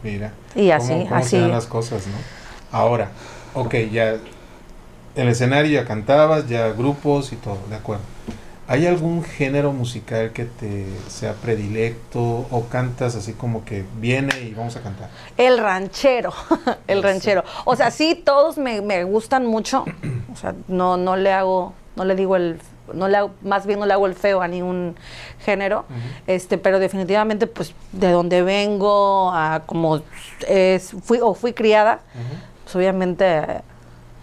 Mira. 0.04 0.32
Y 0.56 0.70
así, 0.70 0.94
cómo, 0.94 1.04
cómo 1.06 1.16
así. 1.16 1.30
se 1.32 1.40
dan 1.40 1.52
las 1.52 1.66
cosas, 1.66 2.06
¿no? 2.06 2.14
Ahora, 2.72 3.10
ok, 3.56 3.74
ya 3.92 4.18
el 5.16 5.28
escenario 5.28 5.82
ya 5.82 5.88
cantabas, 5.88 6.48
ya 6.48 6.70
grupos 6.70 7.34
y 7.34 7.38
todo, 7.38 7.58
de 7.70 7.76
acuerdo. 7.76 8.04
¿Hay 8.68 8.88
algún 8.88 9.24
género 9.24 9.74
musical 9.74 10.32
que 10.32 10.46
te 10.46 10.86
sea 11.10 11.34
predilecto 11.34 12.22
o 12.50 12.66
cantas 12.70 13.16
así 13.16 13.34
como 13.34 13.66
que 13.66 13.84
viene 14.00 14.40
y 14.40 14.54
vamos 14.54 14.78
a 14.78 14.82
cantar? 14.82 15.10
El 15.38 15.58
ranchero, 15.58 16.32
el 16.88 17.04
ranchero. 17.04 17.44
O 17.66 17.76
sea, 17.76 17.92
sí, 17.92 18.22
todos 18.24 18.58
me, 18.58 18.82
me 18.82 19.04
gustan 19.04 19.46
mucho. 19.46 19.84
O 20.32 20.36
sea, 20.38 20.56
no, 20.70 20.96
no 20.96 21.18
le 21.18 21.34
hago, 21.34 21.74
no 21.98 22.06
le 22.06 22.16
digo 22.16 22.38
el, 22.38 22.58
no 22.94 23.10
le 23.10 23.18
hago, 23.18 23.32
más 23.42 23.66
bien 23.66 23.80
no 23.80 23.86
le 23.86 23.94
hago 23.94 24.08
el 24.08 24.16
feo 24.16 24.42
a 24.42 24.48
ningún 24.48 24.96
género. 25.40 25.86
Este, 26.26 26.58
pero 26.58 26.80
definitivamente, 26.80 27.48
pues, 27.48 27.74
de 27.92 28.12
donde 28.12 28.44
vengo, 28.44 29.32
a 29.34 29.64
como 29.66 30.02
es, 30.48 30.96
fui 31.04 31.20
o 31.22 31.34
fui 31.34 31.52
criada, 31.54 32.00
pues 32.64 32.76
obviamente 32.78 33.62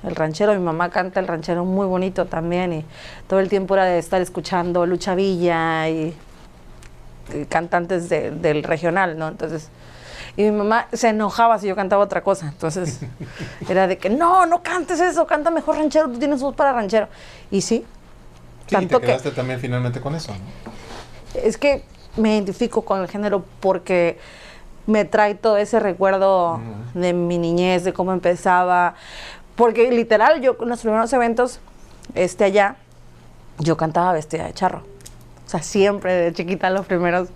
el 0.02 0.14
ranchero, 0.16 0.52
mi 0.54 0.60
mamá 0.60 0.88
canta 0.90 1.20
el 1.20 1.26
ranchero 1.28 1.64
muy 1.64 1.86
bonito 1.86 2.26
también 2.26 2.72
y 2.72 2.84
todo 3.28 3.40
el 3.40 3.48
tiempo 3.48 3.74
era 3.74 3.84
de 3.84 3.98
estar 3.98 4.20
escuchando 4.20 4.86
Lucha 4.86 5.14
Villa 5.14 5.88
y, 5.88 6.14
y 7.34 7.44
cantantes 7.46 8.08
de- 8.08 8.30
del 8.30 8.62
regional, 8.62 9.18
¿no? 9.18 9.28
Entonces, 9.28 9.68
y 10.36 10.42
mi 10.44 10.52
mamá 10.52 10.86
se 10.92 11.08
enojaba 11.08 11.58
si 11.58 11.66
yo 11.66 11.76
cantaba 11.76 12.02
otra 12.02 12.22
cosa, 12.22 12.46
entonces 12.48 13.00
era 13.68 13.86
de 13.86 13.98
que 13.98 14.08
no, 14.10 14.46
no 14.46 14.62
cantes 14.62 15.00
eso, 15.00 15.26
canta 15.26 15.50
mejor 15.50 15.76
ranchero, 15.76 16.08
tú 16.08 16.18
tienes 16.18 16.40
voz 16.40 16.54
para 16.54 16.72
ranchero. 16.72 17.08
Y 17.50 17.60
sí, 17.60 17.84
Sí, 18.66 18.76
Tanto 18.76 18.96
te 18.96 19.00
que- 19.00 19.06
quedaste 19.08 19.30
también 19.32 19.58
finalmente 19.58 20.00
con 20.00 20.14
eso, 20.14 20.32
¿no? 20.32 20.70
es 21.34 21.58
que 21.58 21.82
me 22.16 22.34
identifico 22.34 22.82
con 22.82 23.00
el 23.00 23.08
género 23.08 23.44
porque 23.60 24.18
me 24.86 25.04
trae 25.04 25.34
todo 25.34 25.56
ese 25.56 25.78
recuerdo 25.80 26.60
de 26.94 27.12
mi 27.12 27.38
niñez, 27.38 27.82
de 27.84 27.92
cómo 27.92 28.12
empezaba. 28.12 28.94
Porque 29.60 29.90
literal, 29.90 30.40
yo 30.40 30.56
en 30.58 30.70
los 30.70 30.80
primeros 30.80 31.12
eventos, 31.12 31.60
este 32.14 32.44
allá, 32.44 32.76
yo 33.58 33.76
cantaba 33.76 34.14
vestida 34.14 34.44
de 34.44 34.54
charro. 34.54 34.82
O 35.44 35.50
sea, 35.50 35.60
siempre 35.60 36.14
de 36.14 36.32
chiquita 36.32 36.70
los 36.70 36.86
primeros, 36.86 37.28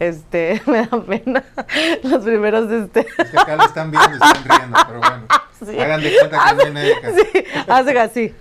este, 0.00 0.62
me 0.66 0.86
da 0.86 1.02
pena. 1.02 1.44
Los 2.02 2.24
primeros, 2.24 2.72
este. 2.72 3.00
Es 3.00 3.30
que 3.30 3.38
acá 3.38 3.56
lo 3.56 3.64
están 3.64 3.90
viendo 3.90 4.10
están 4.10 4.42
riendo, 4.42 4.78
pero 4.86 5.00
bueno. 5.00 5.26
Sí. 5.66 5.78
Hagan 5.78 6.00
de 6.00 6.16
cuenta 6.18 6.56
que 6.56 6.70
no 6.70 6.78
hay 6.80 6.92
acá. 6.92 7.08
Sí, 7.12 7.44
hacen 7.68 7.98
así. 7.98 8.34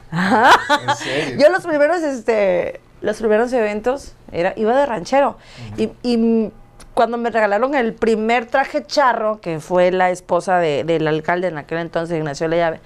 En 0.88 0.96
serio. 0.96 1.38
Yo 1.38 1.50
los 1.50 1.65
primeros, 1.65 2.04
este, 2.04 2.80
los 3.01 3.18
primeros 3.18 3.51
eventos 3.51 4.13
era, 4.32 4.54
iba 4.56 4.74
de 4.77 4.86
ranchero. 4.86 5.38
y, 5.75 5.89
y, 6.04 6.54
cuando 6.96 7.18
me 7.18 7.30
regalaron 7.30 7.75
el 7.75 7.94
primer 7.94 8.48
traje 8.48 8.84
charro, 8.86 9.40
que 9.42 9.60
fue 9.60 9.92
la 9.92 10.10
esposa 10.10 10.58
de- 10.58 10.84
del 10.84 11.08
alcalde 11.08 11.50
en 11.50 11.58
aquel 11.60 11.78
entonces, 11.78 12.18
Ignacio 12.18 12.48
La 12.48 12.56
Llave, 12.58 12.80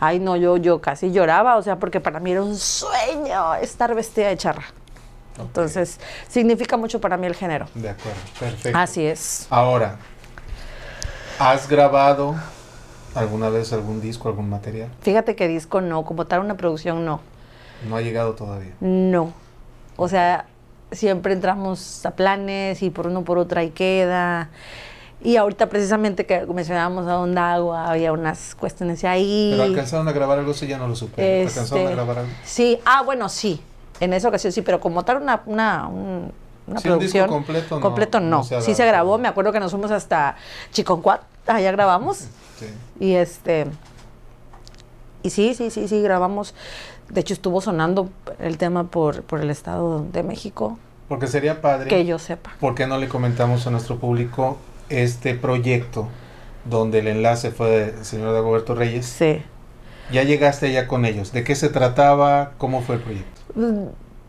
ay 0.00 0.18
no, 0.18 0.36
yo, 0.36 0.58
yo 0.58 0.80
casi 0.82 1.12
lloraba, 1.12 1.56
o 1.56 1.62
sea, 1.62 1.78
porque 1.78 2.00
para 2.00 2.20
mí 2.20 2.32
era 2.32 2.42
un 2.42 2.56
sueño 2.56 3.54
estar 3.54 3.94
vestida 3.94 4.28
de 4.28 4.36
charra. 4.36 4.64
Entonces, 5.38 5.98
significa 6.28 6.76
mucho 6.76 7.00
para 7.00 7.16
mí 7.16 7.26
el 7.26 7.34
género. 7.34 7.66
De 7.74 7.88
acuerdo, 7.88 8.20
perfecto. 8.38 8.78
Así 8.78 9.06
es. 9.06 9.46
Ahora, 9.48 9.96
¿has 11.38 11.68
grabado 11.68 12.34
alguna 13.14 13.48
vez 13.48 13.72
algún 13.72 14.00
disco, 14.00 14.28
algún 14.28 14.50
material? 14.50 14.88
Fíjate 15.00 15.34
que 15.36 15.48
disco 15.48 15.80
no, 15.80 16.04
como 16.04 16.26
tal 16.26 16.40
una 16.40 16.56
producción 16.56 17.04
no. 17.04 17.20
No 17.88 17.96
ha 17.96 18.00
llegado 18.02 18.34
todavía. 18.34 18.72
No. 18.80 19.32
O 19.96 20.08
sea, 20.08 20.46
siempre 20.92 21.32
entramos 21.32 22.04
a 22.06 22.12
planes 22.12 22.82
y 22.82 22.90
por 22.90 23.06
uno 23.06 23.22
por 23.22 23.38
otro 23.38 23.60
ahí 23.60 23.70
queda. 23.70 24.50
Y 25.24 25.36
ahorita 25.36 25.68
precisamente 25.68 26.26
que 26.26 26.44
mencionábamos 26.46 27.06
a 27.06 27.18
Ondagua, 27.20 27.90
había 27.90 28.12
unas 28.12 28.54
cuestiones 28.56 29.04
ahí. 29.04 29.50
Pero 29.52 29.62
alcanzaron 29.64 30.08
a 30.08 30.12
grabar 30.12 30.38
algo, 30.40 30.50
eso 30.52 30.64
ya 30.66 30.78
no 30.78 30.88
lo 30.88 30.96
supe. 30.96 31.42
¿Alcanzaron 31.42 31.78
a 31.78 31.82
Este, 31.84 31.94
grabar 31.94 32.18
algo? 32.18 32.30
Sí, 32.44 32.78
ah, 32.84 33.02
bueno, 33.02 33.28
sí. 33.28 33.60
En 34.00 34.12
esa 34.12 34.28
ocasión 34.28 34.52
sí, 34.52 34.62
pero 34.62 34.80
como 34.80 35.04
tal 35.04 35.18
una, 35.18 35.42
una, 35.46 35.86
un- 35.86 36.32
una 36.66 36.80
Sí, 36.80 36.88
un 36.88 36.98
disco 36.98 37.18
producción. 37.18 37.28
completo 37.28 37.74
no- 37.76 37.80
completo 37.80 38.20
no. 38.20 38.28
no 38.38 38.44
se 38.44 38.56
ha 38.56 38.60
sí 38.60 38.74
se 38.74 38.84
grabó, 38.86 39.16
me 39.18 39.28
acuerdo 39.28 39.52
que 39.52 39.60
nos 39.60 39.70
fuimos 39.70 39.90
hasta 39.92 40.36
Chiconcuat, 40.72 41.20
allá 41.46 41.70
grabamos. 41.72 42.18
Sí. 42.58 42.66
Y 42.98 43.12
este. 43.14 43.66
Y 45.22 45.30
sí, 45.30 45.54
sí, 45.54 45.70
sí, 45.70 45.86
sí, 45.86 46.02
grabamos. 46.02 46.52
De 47.12 47.20
hecho, 47.20 47.34
estuvo 47.34 47.60
sonando 47.60 48.08
el 48.40 48.58
tema 48.58 48.84
por, 48.84 49.22
por 49.22 49.40
el 49.40 49.50
Estado 49.50 50.04
de 50.12 50.22
México, 50.22 50.78
Porque 51.08 51.26
sería 51.28 51.60
padre. 51.60 51.88
que 51.88 52.04
yo 52.04 52.18
sepa. 52.18 52.52
¿Por 52.58 52.74
qué 52.74 52.86
no 52.86 52.98
le 52.98 53.06
comentamos 53.08 53.66
a 53.66 53.70
nuestro 53.70 53.98
público 53.98 54.56
este 54.88 55.34
proyecto 55.34 56.08
donde 56.64 57.00
el 57.00 57.08
enlace 57.08 57.50
fue 57.50 57.68
del 57.92 58.04
señor 58.04 58.32
Dagoberto 58.32 58.74
Reyes? 58.74 59.06
Sí. 59.06 59.42
Ya 60.10 60.22
llegaste 60.24 60.72
ya 60.72 60.88
con 60.88 61.04
ellos. 61.04 61.32
¿De 61.32 61.44
qué 61.44 61.54
se 61.54 61.68
trataba? 61.68 62.52
¿Cómo 62.58 62.80
fue 62.80 62.96
el 62.96 63.02
proyecto? 63.02 63.40
Mm, 63.54 63.86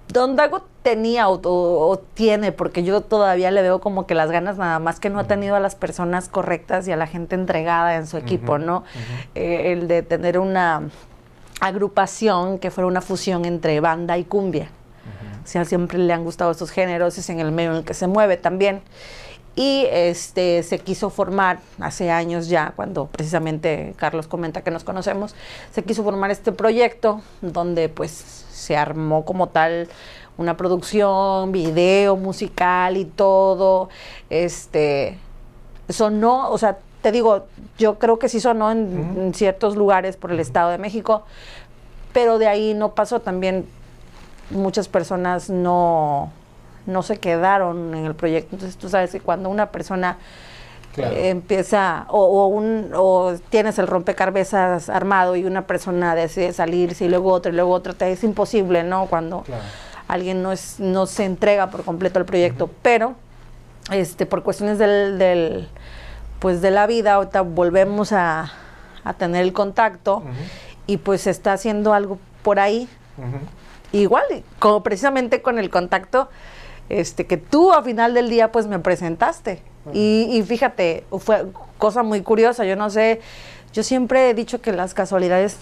Don 0.09 0.35
Dago 0.35 0.63
tenía 0.83 1.29
o, 1.29 1.35
o- 1.41 1.89
o 1.89 1.97
tiene, 1.99 2.51
porque 2.51 2.83
yo 2.83 2.99
todavía 3.01 3.49
le 3.51 3.61
veo 3.61 3.79
como 3.79 4.05
que 4.05 4.13
las 4.15 4.29
ganas, 4.29 4.57
nada 4.57 4.79
más 4.79 4.99
que 4.99 5.09
no 5.09 5.19
ha 5.19 5.23
tenido 5.23 5.55
a 5.55 5.59
las 5.61 5.75
personas 5.75 6.27
correctas 6.27 6.85
y 6.87 6.91
a 6.91 6.97
la 6.97 7.07
gente 7.07 7.35
entregada 7.35 7.95
en 7.95 8.05
su 8.07 8.17
equipo, 8.17 8.57
¿no? 8.57 8.83
Eh, 9.35 9.71
el 9.71 9.87
de 9.87 10.03
tener 10.03 10.37
una 10.37 10.89
agrupación 11.63 12.59
que 12.59 12.71
fuera 12.71 12.87
una 12.87 13.01
fusión 13.01 13.45
entre 13.45 13.79
banda 13.79 14.17
y 14.17 14.25
cumbia. 14.25 14.69
O 15.43 15.47
sea, 15.47 15.65
siempre 15.65 15.97
le 15.97 16.13
han 16.13 16.23
gustado 16.23 16.51
estos 16.51 16.71
géneros, 16.71 17.17
es 17.17 17.29
en 17.29 17.39
el 17.39 17.51
medio 17.51 17.71
en 17.71 17.77
el 17.77 17.83
que 17.83 17.93
se 17.93 18.07
mueve 18.07 18.37
también. 18.37 18.81
Y 19.55 19.85
este 19.91 20.63
se 20.63 20.79
quiso 20.79 21.09
formar 21.09 21.59
hace 21.79 22.09
años 22.11 22.47
ya, 22.47 22.73
cuando 22.75 23.05
precisamente 23.05 23.93
Carlos 23.97 24.27
comenta 24.27 24.61
que 24.61 24.71
nos 24.71 24.83
conocemos, 24.83 25.35
se 25.71 25.83
quiso 25.83 26.03
formar 26.03 26.31
este 26.31 26.51
proyecto 26.51 27.21
donde 27.41 27.87
pues 27.87 28.11
se 28.11 28.75
armó 28.75 29.25
como 29.25 29.49
tal 29.49 29.89
una 30.37 30.57
producción, 30.57 31.51
video, 31.51 32.15
musical 32.17 32.97
y 32.97 33.05
todo. 33.05 33.89
Este 34.29 35.19
sonó, 35.87 36.49
o 36.49 36.57
sea, 36.57 36.79
te 37.03 37.11
digo, 37.11 37.45
yo 37.77 37.99
creo 37.99 38.17
que 38.17 38.29
sí 38.29 38.39
sonó 38.39 38.71
en, 38.71 39.33
ciertos 39.35 39.75
lugares 39.75 40.15
por 40.15 40.31
el 40.31 40.39
Estado 40.39 40.71
de 40.71 40.77
México, 40.77 41.23
pero 42.13 42.39
de 42.39 42.47
ahí 42.47 42.73
no 42.73 42.95
pasó 42.95 43.19
también 43.19 43.65
muchas 44.49 44.87
personas 44.87 45.49
no, 45.49 46.31
no 46.85 47.03
se 47.03 47.17
quedaron 47.17 47.93
en 47.93 48.05
el 48.05 48.15
proyecto. 48.15 48.55
Entonces 48.55 48.77
tú 48.77 48.87
sabes 48.87 49.11
que 49.11 49.19
cuando 49.19 49.49
una 49.49 49.69
persona 49.69 50.17
Claro. 50.93 51.15
eh, 51.15 51.29
empieza, 51.29 52.05
o, 52.07 52.19
o 52.19 52.47
un, 52.47 52.91
o 52.95 53.33
tienes 53.49 53.79
el 53.79 53.87
rompecabezas 53.87 54.89
armado 54.89 55.35
y 55.35 55.43
una 55.43 55.65
persona 55.65 56.13
decide 56.13 56.53
salirse 56.53 57.05
y 57.05 57.09
luego 57.09 57.31
otra 57.33 57.51
y 57.51 57.55
luego 57.55 57.71
otra, 57.71 57.93
te 57.93 58.11
es 58.11 58.23
imposible, 58.23 58.83
¿no? 58.83 59.07
Cuando 59.07 59.41
Claro. 59.41 59.63
alguien 60.07 60.43
no, 60.43 60.51
es, 60.51 60.79
no 60.79 61.07
se 61.07 61.25
entrega 61.25 61.69
por 61.71 61.83
completo 61.83 62.19
al 62.19 62.25
proyecto, 62.25 62.69
pero 62.83 63.15
este, 63.91 64.25
por 64.27 64.43
cuestiones 64.43 64.77
del, 64.77 65.17
del, 65.17 65.67
pues 66.43 66.61
de 66.61 66.71
la 66.71 66.87
vida, 66.87 67.13
ahorita 67.13 67.39
volvemos 67.39 68.11
a, 68.11 68.51
a 69.05 69.13
tener 69.13 69.43
el 69.43 69.53
contacto 69.53 70.23
y 70.87 70.97
pues 70.97 71.21
se 71.21 71.29
está 71.29 71.53
haciendo 71.53 71.93
algo 71.93 72.19
por 72.41 72.59
ahí. 72.59 72.89
Igual, 73.93 74.25
como 74.59 74.83
precisamente 74.83 75.41
con 75.41 75.57
el 75.57 75.69
contacto 75.69 76.27
este, 76.89 77.27
que 77.27 77.37
tú 77.37 77.71
a 77.71 77.81
final 77.81 78.13
del 78.13 78.29
día 78.29 78.51
pues 78.51 78.67
me 78.67 78.77
presentaste. 78.77 79.61
Y, 79.93 80.27
y 80.33 80.43
fíjate, 80.43 81.05
fue 81.17 81.45
cosa 81.77 82.03
muy 82.03 82.19
curiosa, 82.19 82.65
yo 82.65 82.75
no 82.75 82.89
sé, 82.89 83.21
yo 83.71 83.81
siempre 83.81 84.29
he 84.29 84.33
dicho 84.33 84.59
que 84.59 84.73
las 84.73 84.93
casualidades 84.93 85.55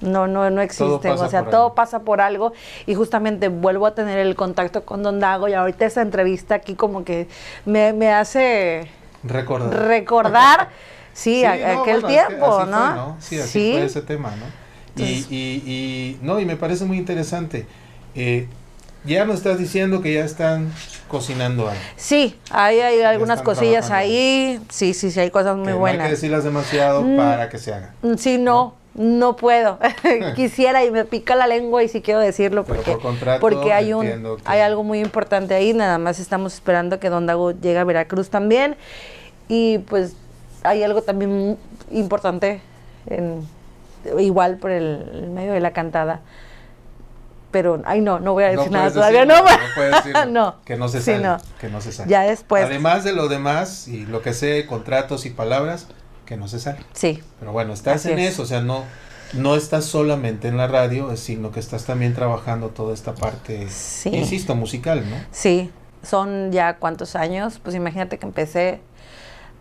no, 0.00 0.26
no, 0.26 0.48
no 0.48 0.62
existen, 0.62 1.12
o 1.12 1.28
sea, 1.28 1.50
todo 1.50 1.74
pasa 1.74 1.98
por 1.98 2.22
algo 2.22 2.54
y 2.86 2.94
justamente 2.94 3.48
vuelvo 3.48 3.84
a 3.84 3.94
tener 3.94 4.18
el 4.18 4.36
contacto 4.36 4.86
con 4.86 5.02
Don 5.02 5.20
Dago 5.20 5.48
y 5.48 5.52
ahorita 5.52 5.84
esa 5.84 6.00
entrevista 6.00 6.54
aquí 6.54 6.74
como 6.76 7.04
que 7.04 7.28
me, 7.66 7.92
me 7.92 8.10
hace 8.10 8.88
Recordar. 9.24 9.86
recordar, 9.86 10.68
sí, 11.12 11.40
Sí, 11.40 11.44
a- 11.44 11.74
no, 11.74 11.80
aquel 11.82 12.00
bueno, 12.02 12.08
tiempo, 12.08 12.58
así 12.58 12.70
¿no? 12.70 12.76
fue, 12.86 12.94
¿no? 12.96 13.16
Sí, 13.20 13.38
así 13.40 13.72
fue 13.72 13.84
ese 13.84 14.02
tema, 14.02 14.30
¿no? 14.30 14.44
Y, 14.96 15.02
Entonces- 15.02 15.26
y, 15.32 15.36
y, 15.66 16.18
no, 16.22 16.38
y 16.40 16.44
me 16.44 16.56
parece 16.56 16.84
muy 16.84 16.98
interesante. 16.98 17.66
Eh, 18.14 18.46
ya 19.04 19.24
nos 19.24 19.36
estás 19.36 19.58
diciendo 19.58 20.00
que 20.00 20.14
ya 20.14 20.24
están 20.24 20.72
cocinando 21.08 21.68
algo. 21.68 21.80
Sí, 21.96 22.38
hay, 22.50 22.80
hay 22.80 23.02
algunas 23.02 23.42
cosillas 23.42 23.86
trabajando. 23.86 24.14
ahí. 24.14 24.60
Sí, 24.70 24.94
sí, 24.94 25.10
sí, 25.10 25.20
hay 25.20 25.30
cosas 25.30 25.56
muy 25.56 25.64
que 25.66 25.70
No 25.72 25.76
hay 25.76 25.80
buenas. 25.80 26.06
que 26.06 26.10
decirlas 26.12 26.44
demasiado 26.44 27.02
Mm. 27.02 27.16
para 27.16 27.48
que 27.48 27.58
se 27.58 27.74
haga. 27.74 27.92
Mm, 28.02 28.14
Sí, 28.14 28.38
no, 28.38 28.74
no 28.94 29.36
puedo. 29.36 29.78
Quisiera 30.36 30.84
y 30.84 30.90
me 30.90 31.04
pica 31.04 31.34
la 31.36 31.46
lengua 31.46 31.82
y 31.82 31.88
sí 31.88 32.00
quiero 32.00 32.20
decirlo 32.20 32.64
porque, 32.64 32.92
por 32.92 33.00
contrato 33.02 33.40
porque 33.40 33.72
hay 33.74 33.92
un 33.92 34.06
que- 34.06 34.36
hay 34.46 34.60
algo 34.60 34.84
muy 34.84 35.00
importante 35.00 35.54
ahí. 35.54 35.74
Nada 35.74 35.98
más 35.98 36.18
estamos 36.18 36.54
esperando 36.54 36.98
que 36.98 37.10
Don 37.10 37.26
Dago 37.26 37.50
llegue 37.50 37.78
a 37.78 37.84
Veracruz 37.84 38.30
también 38.30 38.76
y 39.48 39.78
pues 39.78 40.14
hay 40.62 40.82
algo 40.82 41.02
también 41.02 41.58
importante 41.90 42.60
en, 43.06 43.46
igual 44.18 44.56
por 44.58 44.70
el, 44.70 45.08
el 45.12 45.30
medio 45.30 45.52
de 45.52 45.60
la 45.60 45.72
cantada. 45.72 46.20
Pero, 47.50 47.80
ay 47.86 48.00
no, 48.00 48.18
no 48.18 48.32
voy 48.32 48.44
a 48.44 48.48
decir 48.48 48.70
nada 48.72 48.92
todavía, 48.92 49.24
no. 49.24 49.38
no 49.42 49.44
puedes 49.76 49.92
decirlo, 49.96 50.24
No. 50.32 50.56
Que 50.64 50.76
no 50.76 50.88
se 50.88 50.98
Sí, 50.98 51.12
sale. 51.12 51.22
no. 51.22 51.36
Que 51.60 51.68
no 51.68 51.80
se 51.80 51.92
sale. 51.92 52.10
Ya 52.10 52.22
después. 52.22 52.64
Además 52.64 53.04
de 53.04 53.12
lo 53.12 53.28
demás 53.28 53.86
y 53.86 54.06
lo 54.06 54.22
que 54.22 54.32
sé, 54.32 54.66
contratos 54.66 55.24
y 55.24 55.30
palabras, 55.30 55.86
que 56.26 56.36
no 56.36 56.48
se 56.48 56.58
sale. 56.58 56.78
Sí, 56.94 57.22
Pero 57.38 57.52
bueno, 57.52 57.72
estás 57.72 57.96
Así 57.96 58.10
en 58.12 58.18
es. 58.18 58.32
eso, 58.32 58.42
o 58.42 58.46
sea, 58.46 58.60
no, 58.60 58.82
no 59.34 59.54
estás 59.54 59.84
solamente 59.84 60.48
en 60.48 60.56
la 60.56 60.66
radio, 60.66 61.16
sino 61.16 61.52
que 61.52 61.60
estás 61.60 61.84
también 61.84 62.12
trabajando 62.14 62.70
toda 62.70 62.92
esta 62.92 63.14
parte, 63.14 63.68
Sí. 63.68 64.08
insisto, 64.08 64.56
musical, 64.56 65.08
¿no? 65.08 65.16
Sí, 65.30 65.70
son 66.02 66.50
ya 66.50 66.78
cuántos 66.78 67.14
años. 67.14 67.60
Pues 67.62 67.76
imagínate 67.76 68.18
que 68.18 68.26
empecé 68.26 68.80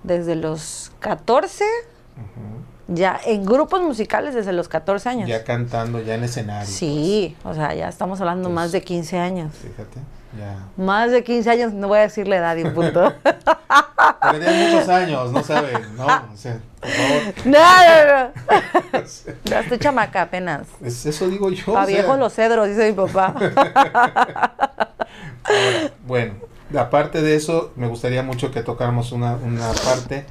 desde 0.03 0.35
los 0.35 0.91
14, 0.99 1.63
Ujú. 1.63 2.95
ya 2.95 3.19
en 3.25 3.45
grupos 3.45 3.81
musicales 3.81 4.35
desde 4.35 4.53
los 4.53 4.67
14 4.67 5.09
años. 5.09 5.29
Ya 5.29 5.43
cantando, 5.43 5.99
ya 6.01 6.15
en 6.15 6.23
escenario. 6.23 6.67
Sí, 6.67 7.35
o 7.43 7.53
sea, 7.53 7.73
ya 7.73 7.89
estamos 7.89 8.19
hablando 8.21 8.49
Entonces- 8.49 8.55
más 8.65 8.71
de 8.71 8.81
15 8.81 9.17
años. 9.19 9.51
pues, 9.59 9.73
fíjate, 9.73 9.99
ya. 10.37 10.57
Más 10.83 11.11
de 11.11 11.23
15 11.23 11.49
años, 11.49 11.73
no 11.73 11.87
voy 11.87 11.99
a 11.99 12.01
decir 12.01 12.27
la 12.27 12.37
edad 12.37 12.55
y 12.57 12.65
punto. 12.65 13.13
Porque 13.23 14.39
tiene 14.39 14.69
muchos 14.71 14.89
años, 14.89 15.31
no 15.31 15.43
saben, 15.43 15.95
¿no? 15.95 16.05
O 16.05 16.37
sea, 16.37 16.57
por 16.79 16.89
favor. 16.89 17.21
no, 17.45 17.59
no, 17.59 18.23
no. 18.25 18.31
Ya 19.45 19.59
estoy 19.59 19.79
chamaca 19.79 20.21
apenas. 20.23 20.67
Es- 20.81 21.05
eso 21.05 21.27
digo 21.29 21.49
yo. 21.51 21.77
A 21.77 21.83
o 21.83 21.85
sea, 21.85 21.95
viejos 21.95 22.17
los 22.19 22.33
cedros, 22.33 22.67
dice 22.67 22.87
mi 22.91 22.93
papá. 22.93 23.33
Ahora, 25.43 25.91
bueno, 26.07 26.33
aparte 26.77 27.21
de 27.21 27.35
eso, 27.35 27.71
me 27.75 27.87
gustaría 27.87 28.23
mucho 28.23 28.51
que 28.51 28.63
tocáramos 28.63 29.11
una, 29.11 29.35
una 29.35 29.67
parte 29.85 30.25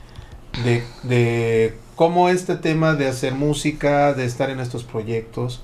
de, 0.65 0.85
de 1.03 1.75
cómo 1.97 2.29
este 2.29 2.57
tema 2.57 2.95
de 2.95 3.09
hacer 3.09 3.35
música, 3.35 4.13
de 4.15 4.25
estar 4.25 4.51
en 4.51 4.61
estos 4.61 4.85
proyectos, 4.85 5.63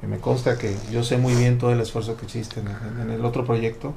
que 0.00 0.06
me 0.06 0.18
consta 0.18 0.56
que 0.58 0.74
yo 0.92 1.02
sé 1.04 1.16
muy 1.18 1.34
bien 1.34 1.58
todo 1.58 1.72
el 1.72 1.80
esfuerzo 1.80 2.16
que 2.16 2.24
existe 2.26 2.60
en, 2.60 3.10
el 3.10 3.24
otro 3.24 3.44
proyecto 3.44 3.92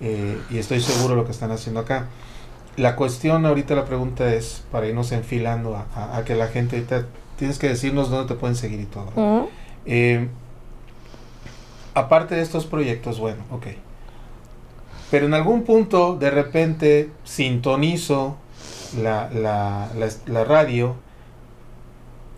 eh, 0.00 0.38
y 0.50 0.58
estoy 0.58 0.80
seguro 0.80 1.10
de 1.10 1.16
lo 1.16 1.24
que 1.24 1.32
están 1.32 1.52
haciendo 1.52 1.80
acá. 1.80 2.06
La 2.76 2.96
cuestión 2.96 3.46
ahorita, 3.46 3.74
la 3.74 3.84
pregunta 3.86 4.34
es, 4.34 4.62
para 4.70 4.86
irnos 4.86 5.12
enfilando 5.12 5.76
a, 5.76 5.86
a- 5.94 6.16
a 6.18 6.24
que 6.24 6.34
la 6.34 6.48
gente 6.48 6.76
ahorita, 6.76 7.06
tienes 7.38 7.58
que 7.58 7.68
decirnos 7.68 8.10
dónde 8.10 8.34
te 8.34 8.38
pueden 8.38 8.56
seguir 8.56 8.80
y 8.80 8.84
todo. 8.86 9.06
Eh, 9.86 10.28
aparte 11.94 12.34
de 12.34 12.42
estos 12.42 12.66
proyectos, 12.66 13.18
bueno, 13.18 13.42
ok. 13.50 13.66
Pero 15.10 15.26
en 15.26 15.34
algún 15.34 15.62
punto, 15.64 16.16
de 16.16 16.30
repente, 16.30 17.10
sintonizo 17.24 18.36
la, 19.00 19.30
la, 19.30 19.88
la, 19.96 20.08
la 20.26 20.44
radio 20.44 20.96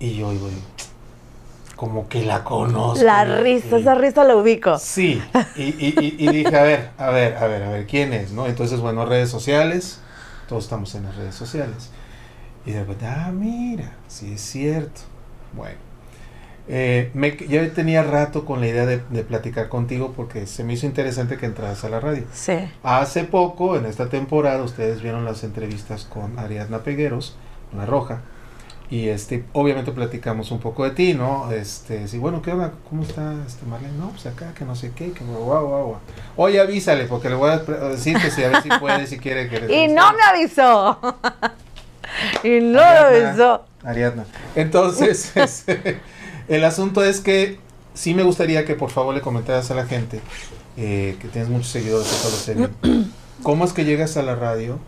y 0.01 0.15
yo 0.17 0.29
oigo, 0.29 0.49
como 1.77 2.09
que 2.09 2.25
la 2.25 2.45
conozco. 2.45 3.05
La 3.05 3.25
risa, 3.41 3.79
y- 3.79 3.83
esa 3.83 3.95
risa 3.95 4.25
la 4.25 4.37
ubico. 4.37 4.79
Sí, 4.79 5.23
y, 5.57 5.63
y- 5.63 5.95
y- 5.99 6.17
y 6.19 6.29
dije, 6.33 6.57
a 6.57 6.63
ver, 6.63 6.91
a 6.99 7.11
ver, 7.11 7.37
a 7.37 7.47
ver, 7.47 7.63
a 7.63 7.71
ver, 7.71 7.87
¿quién 7.87 8.13
es? 8.13 8.33
¿no? 8.33 8.47
Entonces, 8.47 8.81
bueno, 8.81 9.07
redes 9.07 9.31
sociales, 9.31 10.01
todos 10.49 10.65
estamos 10.65 10.95
en 10.95 11.05
las 11.05 11.17
redes 11.17 11.35
sociales. 11.35 11.91
Y 12.67 12.73
de 12.73 12.81
repente, 12.81 13.07
ah, 13.07 13.31
mira, 13.33 13.93
sí 14.09 14.33
es 14.35 14.41
cierto. 14.43 15.01
Bueno, 15.55 15.79
eh, 16.69 17.11
me, 17.15 17.37
yo 17.37 17.71
tenía 17.73 18.03
rato 18.03 18.45
con 18.45 18.61
la 18.61 18.67
idea 18.69 18.85
de, 18.87 19.01
de 19.11 19.23
platicar 19.25 19.69
contigo 19.69 20.13
porque 20.15 20.47
se 20.47 20.65
me 20.65 20.75
hizo 20.75 20.87
interesante 20.87 21.37
que 21.37 21.47
entraras 21.47 21.85
a 21.85 21.89
la 21.89 22.01
radio. 22.01 22.25
Sí. 22.33 22.57
Hace 22.83 23.25
poco, 23.25 23.77
en 23.77 23.87
esta 23.87 24.09
temporada, 24.09 24.63
ustedes 24.63 25.03
vieron 25.03 25.25
las 25.25 25.45
entrevistas 25.45 26.05
con 26.05 26.39
Ariadna 26.39 26.79
Pegueros, 26.81 27.37
La 27.77 27.87
Roja, 27.87 28.21
y 28.91 29.09
este, 29.09 29.45
obviamente 29.53 29.93
platicamos 29.93 30.51
un 30.51 30.61
poco 30.61 30.85
de 30.85 30.93
ti, 30.93 31.13
¿no? 31.13 31.53
Este, 31.53 32.09
sí, 32.09 32.17
bueno, 32.17 32.41
¿qué 32.41 32.53
onda? 32.53 32.73
¿Cómo 32.89 33.03
está 33.03 33.35
este 33.47 33.67
Marlene? 33.67 33.99
No, 33.99 34.09
pues 34.11 34.25
acá, 34.27 34.55
que 34.55 34.65
no 34.65 34.75
sé 34.75 34.93
qué, 34.95 35.13
que 35.13 35.25
guau, 35.25 35.45
guau, 35.45 35.67
guau. 35.89 35.97
Oye, 36.37 36.59
avísale, 36.59 37.05
porque 37.05 37.29
le 37.29 37.35
voy 37.35 37.51
a 37.51 37.59
decir 37.59 38.17
que 38.19 38.31
si 38.31 38.43
a 38.45 38.49
ver 38.49 38.63
si 38.63 38.71
puede, 38.81 39.07
si 39.07 39.19
quiere 39.19 39.49
que 39.51 39.57
Y 39.85 39.89
no 39.89 40.13
me 40.15 40.23
avisó. 40.23 40.99
y 42.43 42.61
no 42.61 42.79
me 42.79 42.83
Ariadna. 42.83 43.29
avisó. 43.29 43.65
Ariadna. 43.85 44.25
Entonces, 44.55 45.33
este, 45.37 46.01
el 46.49 46.65
asunto 46.65 47.05
es 47.05 47.21
que 47.21 47.59
sí 47.95 48.15
me 48.15 48.23
gustaría 48.23 48.65
que 48.65 48.75
por 48.75 48.91
favor 48.91 49.15
le 49.15 49.21
comentaras 49.21 49.71
a 49.71 49.75
la 49.75 49.87
gente, 49.87 50.21
eh, 50.77 51.17
que 51.21 51.29
tienes 51.29 51.51
muchos 51.51 51.69
seguidores, 51.69 52.11
eso 52.11 52.31
lo 52.31 52.37
sé 52.37 52.55
bien. 52.55 53.13
¿Cómo 53.43 53.65
es 53.65 53.73
que 53.73 53.85
llegas 53.85 54.17
a 54.17 54.23
la 54.23 54.35
radio? 54.35 54.79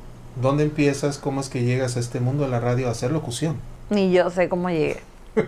¿Dónde 0.40 0.64
empiezas? 0.64 1.18
¿Cómo 1.18 1.40
es 1.40 1.48
que 1.48 1.64
llegas 1.64 1.96
a 1.96 2.00
este 2.00 2.20
mundo 2.20 2.44
de 2.44 2.50
la 2.50 2.60
radio 2.60 2.88
a 2.88 2.92
hacer 2.92 3.10
locución? 3.10 3.56
Ni 3.90 4.12
yo 4.12 4.30
sé 4.30 4.48
cómo 4.48 4.70
llegué. 4.70 5.00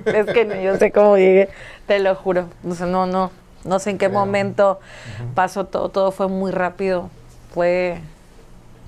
Es 0.07 0.27
que 0.27 0.44
ni 0.44 0.62
yo 0.62 0.77
sé 0.77 0.92
cómo 0.92 1.16
llegué, 1.16 1.48
te 1.87 1.98
lo 1.98 2.14
juro. 2.14 2.46
No 2.62 2.75
sé, 2.75 2.87
no, 2.87 3.07
no, 3.07 3.31
no 3.64 3.79
sé 3.79 3.90
en 3.90 3.98
qué 3.98 4.09
momento 4.09 4.81
pasó 5.35 5.66
todo, 5.66 5.88
todo 5.88 6.12
fue 6.12 6.29
muy 6.29 6.51
rápido. 6.51 7.11
Fue 7.55 8.01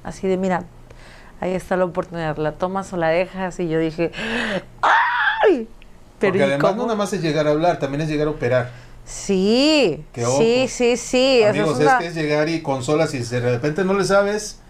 así 0.02 0.26
de, 0.26 0.36
mira, 0.36 0.64
ahí 1.40 1.52
está 1.52 1.76
la 1.76 1.84
oportunidad, 1.84 2.36
la 2.36 2.52
tomas 2.52 2.92
o 2.92 2.96
la 2.96 3.08
dejas. 3.08 3.58
Y 3.60 3.68
yo 3.68 3.78
dije. 3.78 4.12
Pero 6.18 6.32
Porque 6.32 6.44
¿y 6.44 6.50
además 6.50 6.74
cómo? 6.74 6.74
no 6.74 6.86
nada 6.86 6.96
más 6.96 7.12
es 7.12 7.22
llegar 7.22 7.46
a 7.46 7.50
hablar, 7.50 7.78
también 7.78 8.02
es 8.02 8.08
llegar 8.08 8.28
a 8.28 8.30
operar. 8.30 8.84
Sí, 9.04 10.06
Que 10.12 10.24
ojo. 10.26 10.38
sí, 10.38 10.66
sí, 10.68 10.96
sí. 10.96 11.42
Amigos, 11.42 11.78
es 11.78 11.80
es, 11.80 11.80
una- 11.80 11.98
que 11.98 12.06
es 12.06 12.14
llegar 12.14 12.48
y 12.48 12.62
consolas 12.62 13.12
y 13.14 13.24
si 13.24 13.34
de 13.36 13.40
repente 13.52 13.84
no 13.84 13.94
le 13.94 14.04
sabes, 14.04 14.60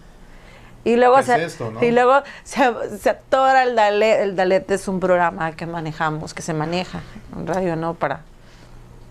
Y 0.84 0.96
luego, 0.96 1.14
¿Qué 1.14 1.20
es 1.22 1.26
se, 1.26 1.44
esto, 1.44 1.70
no? 1.70 1.82
y 1.82 1.90
luego 1.92 2.22
se, 2.42 2.60
se 3.00 3.10
atora 3.10 3.62
el 3.62 3.74
Dalet. 3.74 4.20
El 4.20 4.36
Dalet 4.36 4.70
es 4.70 4.86
un 4.88 5.00
programa 5.00 5.52
que 5.56 5.66
manejamos, 5.66 6.34
que 6.34 6.42
se 6.42 6.52
maneja 6.54 7.02
en 7.34 7.46
radio, 7.46 7.74
¿no? 7.76 7.94
Para 7.94 8.26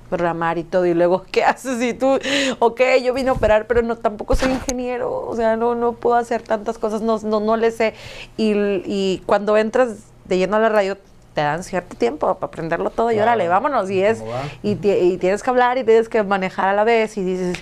programar 0.10 0.58
y 0.60 0.64
todo. 0.64 0.86
Y 0.86 0.94
luego, 0.94 1.26
¿qué 1.32 1.44
haces? 1.44 1.82
Y 1.82 1.94
tú, 1.96 2.20
ok, 2.60 2.82
yo 3.04 3.14
vine 3.14 3.30
a 3.30 3.34
operar, 3.34 3.66
pero 3.68 3.82
no 3.82 3.98
tampoco 3.98 4.36
soy 4.36 4.52
ingeniero. 4.52 5.12
O 5.28 5.36
sea, 5.36 5.56
no, 5.58 5.74
no 5.76 5.94
puedo 5.94 6.16
hacer 6.16 6.44
tantas 6.44 6.78
cosas, 6.78 7.02
no, 7.02 7.20
no, 7.24 7.40
no 7.40 7.58
le 7.58 7.72
sé. 7.72 7.96
Y, 8.38 8.54
y 8.86 9.24
cuando 9.26 9.58
entras 9.58 9.90
de 10.26 10.38
lleno 10.38 10.58
a 10.58 10.60
la 10.60 10.70
radio, 10.70 10.98
te 11.34 11.42
dan 11.42 11.64
cierto 11.64 11.96
tiempo 11.96 12.34
para 12.36 12.48
aprenderlo 12.48 12.90
todo. 12.90 13.12
Y 13.12 13.16
Claro. 13.16 13.32
órale, 13.32 13.48
vámonos. 13.48 13.90
Y 13.90 14.02
es, 14.04 14.22
y, 14.62 14.72
y 14.88 15.18
tienes 15.18 15.42
que 15.44 15.50
hablar 15.50 15.78
y 15.78 15.84
tienes 15.84 16.10
que 16.10 16.24
manejar 16.24 16.70
a 16.70 16.74
la 16.74 16.84
vez. 16.84 17.18
Y 17.18 17.24
dices, 17.24 17.58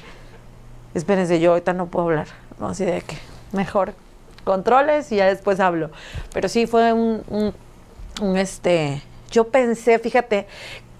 espérense, 0.94 1.40
yo 1.40 1.52
ahorita 1.52 1.74
no 1.74 1.88
puedo 1.88 2.08
hablar. 2.08 2.28
¿no? 2.60 2.68
Así 2.70 2.86
de 2.86 3.02
que 3.02 3.18
mejor 3.52 3.94
controles 4.44 5.12
y 5.12 5.18
ya 5.18 5.26
después 5.28 5.60
hablo. 5.60 5.90
Pero 6.34 6.50
sí 6.50 6.68
fue 6.68 6.94
un, 6.94 7.24
un, 7.30 7.54
un, 8.22 8.38
este, 8.38 9.02
yo 9.32 9.48
pensé, 9.50 10.00
fíjate, 10.00 10.48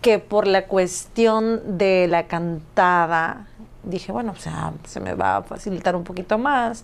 que 0.02 0.18
por 0.20 0.48
la 0.48 0.66
cuestión 0.66 1.78
de 1.78 2.08
la 2.08 2.24
cantada, 2.28 3.48
dije, 3.84 4.12
bueno, 4.12 4.32
o 4.32 4.40
sea, 4.40 4.74
se 4.88 5.00
me 5.00 5.14
va 5.14 5.38
a 5.38 5.44
facilitar 5.44 5.96
un 5.96 6.04
poquito 6.04 6.38
más. 6.38 6.84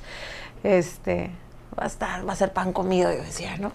Este, 0.63 1.32
va 1.80 1.84
a 1.84 1.88
estar, 1.88 2.28
va 2.28 2.34
a 2.34 2.36
ser 2.36 2.54
pan 2.54 2.74
comido, 2.74 3.12
yo 3.12 3.20
decía, 3.22 3.58
¿no? 3.58 3.72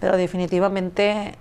Pero 0.00 0.16
definitivamente 0.16 1.34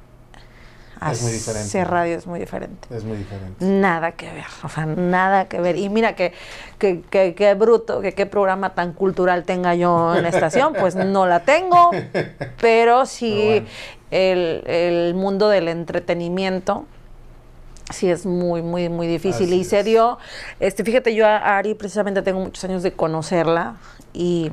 Es 1.12 1.22
muy 1.22 1.32
hacer 1.32 1.32
diferente. 1.34 1.84
radio 1.86 2.18
es 2.18 2.28
muy 2.28 2.40
diferente. 2.40 2.88
Es 2.96 3.04
muy 3.04 3.18
diferente. 3.18 3.64
Nada 3.66 4.12
que 4.14 4.32
ver, 4.34 4.46
o 4.64 4.70
sea, 4.70 4.86
nada 4.86 5.48
que 5.48 5.62
ver. 5.62 5.78
Y 5.78 5.90
mira 5.90 6.16
que, 6.16 6.34
que, 6.80 7.02
que, 7.02 7.36
que 7.36 7.54
bruto, 7.54 8.02
que 8.02 8.14
qué 8.14 8.26
programa 8.26 8.74
tan 8.74 8.94
cultural 8.94 9.44
tenga 9.44 9.76
yo 9.76 10.16
en 10.16 10.24
la 10.24 10.30
estación, 10.30 10.74
pues 10.74 10.96
no 10.96 11.26
la 11.28 11.42
tengo, 11.42 11.92
pero 12.62 13.06
sí 13.06 13.32
Pero 13.32 13.52
bueno. 13.52 13.68
el, 14.12 14.64
el 14.68 15.14
mundo 15.14 15.50
del 15.50 15.68
entretenimiento 15.68 16.86
sí 17.94 18.10
es 18.10 18.26
muy, 18.26 18.62
muy, 18.62 18.90
muy 18.90 19.08
difícil. 19.08 19.46
Así 19.48 19.60
y 19.60 19.64
se 19.64 19.84
dio, 19.84 20.18
este, 20.60 20.84
fíjate, 20.84 21.16
yo 21.16 21.26
a 21.26 21.58
Ari 21.58 21.74
precisamente 21.76 22.22
tengo 22.22 22.40
muchos 22.42 22.64
años 22.66 22.84
de 22.84 22.92
conocerla 22.92 23.78
y 24.14 24.52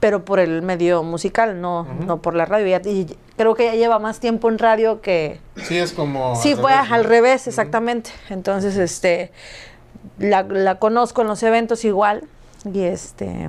pero 0.00 0.24
por 0.24 0.38
el 0.40 0.62
medio 0.62 1.02
musical, 1.02 1.60
no, 1.60 1.84
no 2.06 2.20
por 2.22 2.34
la 2.34 2.44
radio. 2.44 2.66
Ya- 2.66 2.88
Y 2.90 3.16
creo 3.36 3.54
que 3.54 3.64
ella 3.64 3.74
lleva 3.76 3.98
más 3.98 4.20
tiempo 4.20 4.48
en 4.50 4.58
radio 4.58 5.00
que, 5.00 5.40
Sí, 5.62 5.78
es 5.78 5.92
como. 5.92 6.36
Sí, 6.36 6.52
al 6.52 6.56
revés, 6.58 6.90
al 6.92 7.04
revés, 7.04 7.46
exactamente. 7.48 8.10
Entonces, 8.28 8.76
este, 8.76 9.32
la, 10.18 10.42
la 10.42 10.78
conozco 10.78 11.22
en 11.22 11.28
los 11.28 11.42
eventos 11.42 11.84
igual. 11.84 12.24
Y 12.72 12.80
este, 12.82 13.48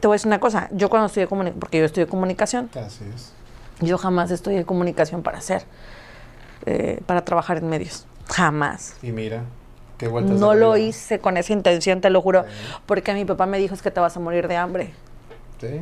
te 0.00 0.06
voy 0.06 0.14
a 0.14 0.16
decir 0.16 0.26
una 0.28 0.40
cosa. 0.40 0.68
Yo 0.72 0.90
cuando 0.90 1.06
estudié 1.06 1.26
comunicación, 1.28 1.60
porque 1.60 1.78
yo 1.78 1.84
estudié 1.84 2.06
comunicación, 2.06 2.68
Así 2.74 3.04
es. 3.14 3.32
yo 3.80 3.96
jamás 3.98 4.30
estudié 4.30 4.64
comunicación 4.64 5.22
para 5.22 5.38
hacer, 5.38 5.64
eh, 6.66 7.00
para 7.06 7.24
trabajar 7.24 7.58
en 7.58 7.68
medios. 7.68 8.06
Jamás. 8.28 8.96
Y 9.02 9.12
mira, 9.12 9.44
qué 9.98 10.08
vueltas. 10.08 10.38
No 10.38 10.54
lo 10.54 10.72
vida. 10.74 10.84
hice 10.86 11.20
con 11.20 11.36
esa 11.36 11.52
intención, 11.52 12.00
te 12.00 12.10
lo 12.10 12.20
juro. 12.20 12.42
Sí. 12.42 12.48
Porque 12.86 13.14
mi 13.14 13.24
papá 13.24 13.46
me 13.46 13.58
dijo 13.58 13.74
es 13.74 13.82
que 13.82 13.90
te 13.90 14.00
vas 14.00 14.16
a 14.16 14.20
morir 14.20 14.48
de 14.48 14.56
hambre. 14.56 14.92
Sí. 15.62 15.80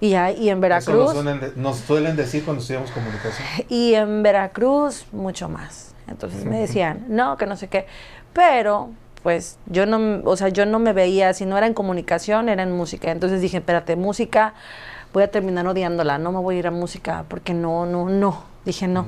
Y, 0.00 0.10
ya- 0.10 0.32
y 0.32 0.48
en 0.48 0.56
Eso 0.58 0.60
Veracruz. 0.60 0.96
nos 0.96 1.12
suelen, 1.12 1.40
de- 1.40 1.52
nos 1.54 1.76
suelen 1.76 2.16
decir 2.16 2.44
cuando 2.44 2.60
estudiamos 2.60 2.90
comunicación. 2.90 3.46
Y 3.68 3.94
en 3.94 4.22
Veracruz, 4.24 5.06
mucho 5.12 5.48
más. 5.48 5.94
Entonces 6.08 6.44
me 6.44 6.58
decían, 6.58 7.04
no, 7.08 7.36
que 7.36 7.46
no 7.46 7.56
sé 7.56 7.68
qué. 7.68 7.86
Pero, 8.32 8.90
pues, 9.22 9.58
yo 9.66 9.86
no, 9.86 10.22
o 10.28 10.36
sea, 10.36 10.48
yo 10.48 10.66
no 10.66 10.78
me 10.80 10.92
veía, 10.92 11.32
si 11.34 11.46
no 11.46 11.56
era 11.56 11.66
en 11.68 11.74
comunicación, 11.74 12.48
era 12.48 12.64
en 12.64 12.72
música. 12.72 13.12
Entonces 13.12 13.40
dije, 13.40 13.58
espérate, 13.58 13.94
música, 13.94 14.54
voy 15.12 15.22
a 15.22 15.30
terminar 15.30 15.66
odiándola, 15.68 16.18
no 16.18 16.32
me 16.32 16.38
voy 16.40 16.56
a 16.56 16.58
ir 16.60 16.66
a 16.66 16.70
música, 16.72 17.24
porque 17.28 17.54
no, 17.54 17.86
no, 17.86 18.08
no. 18.08 18.42
Dije, 18.64 18.88
no, 18.88 19.06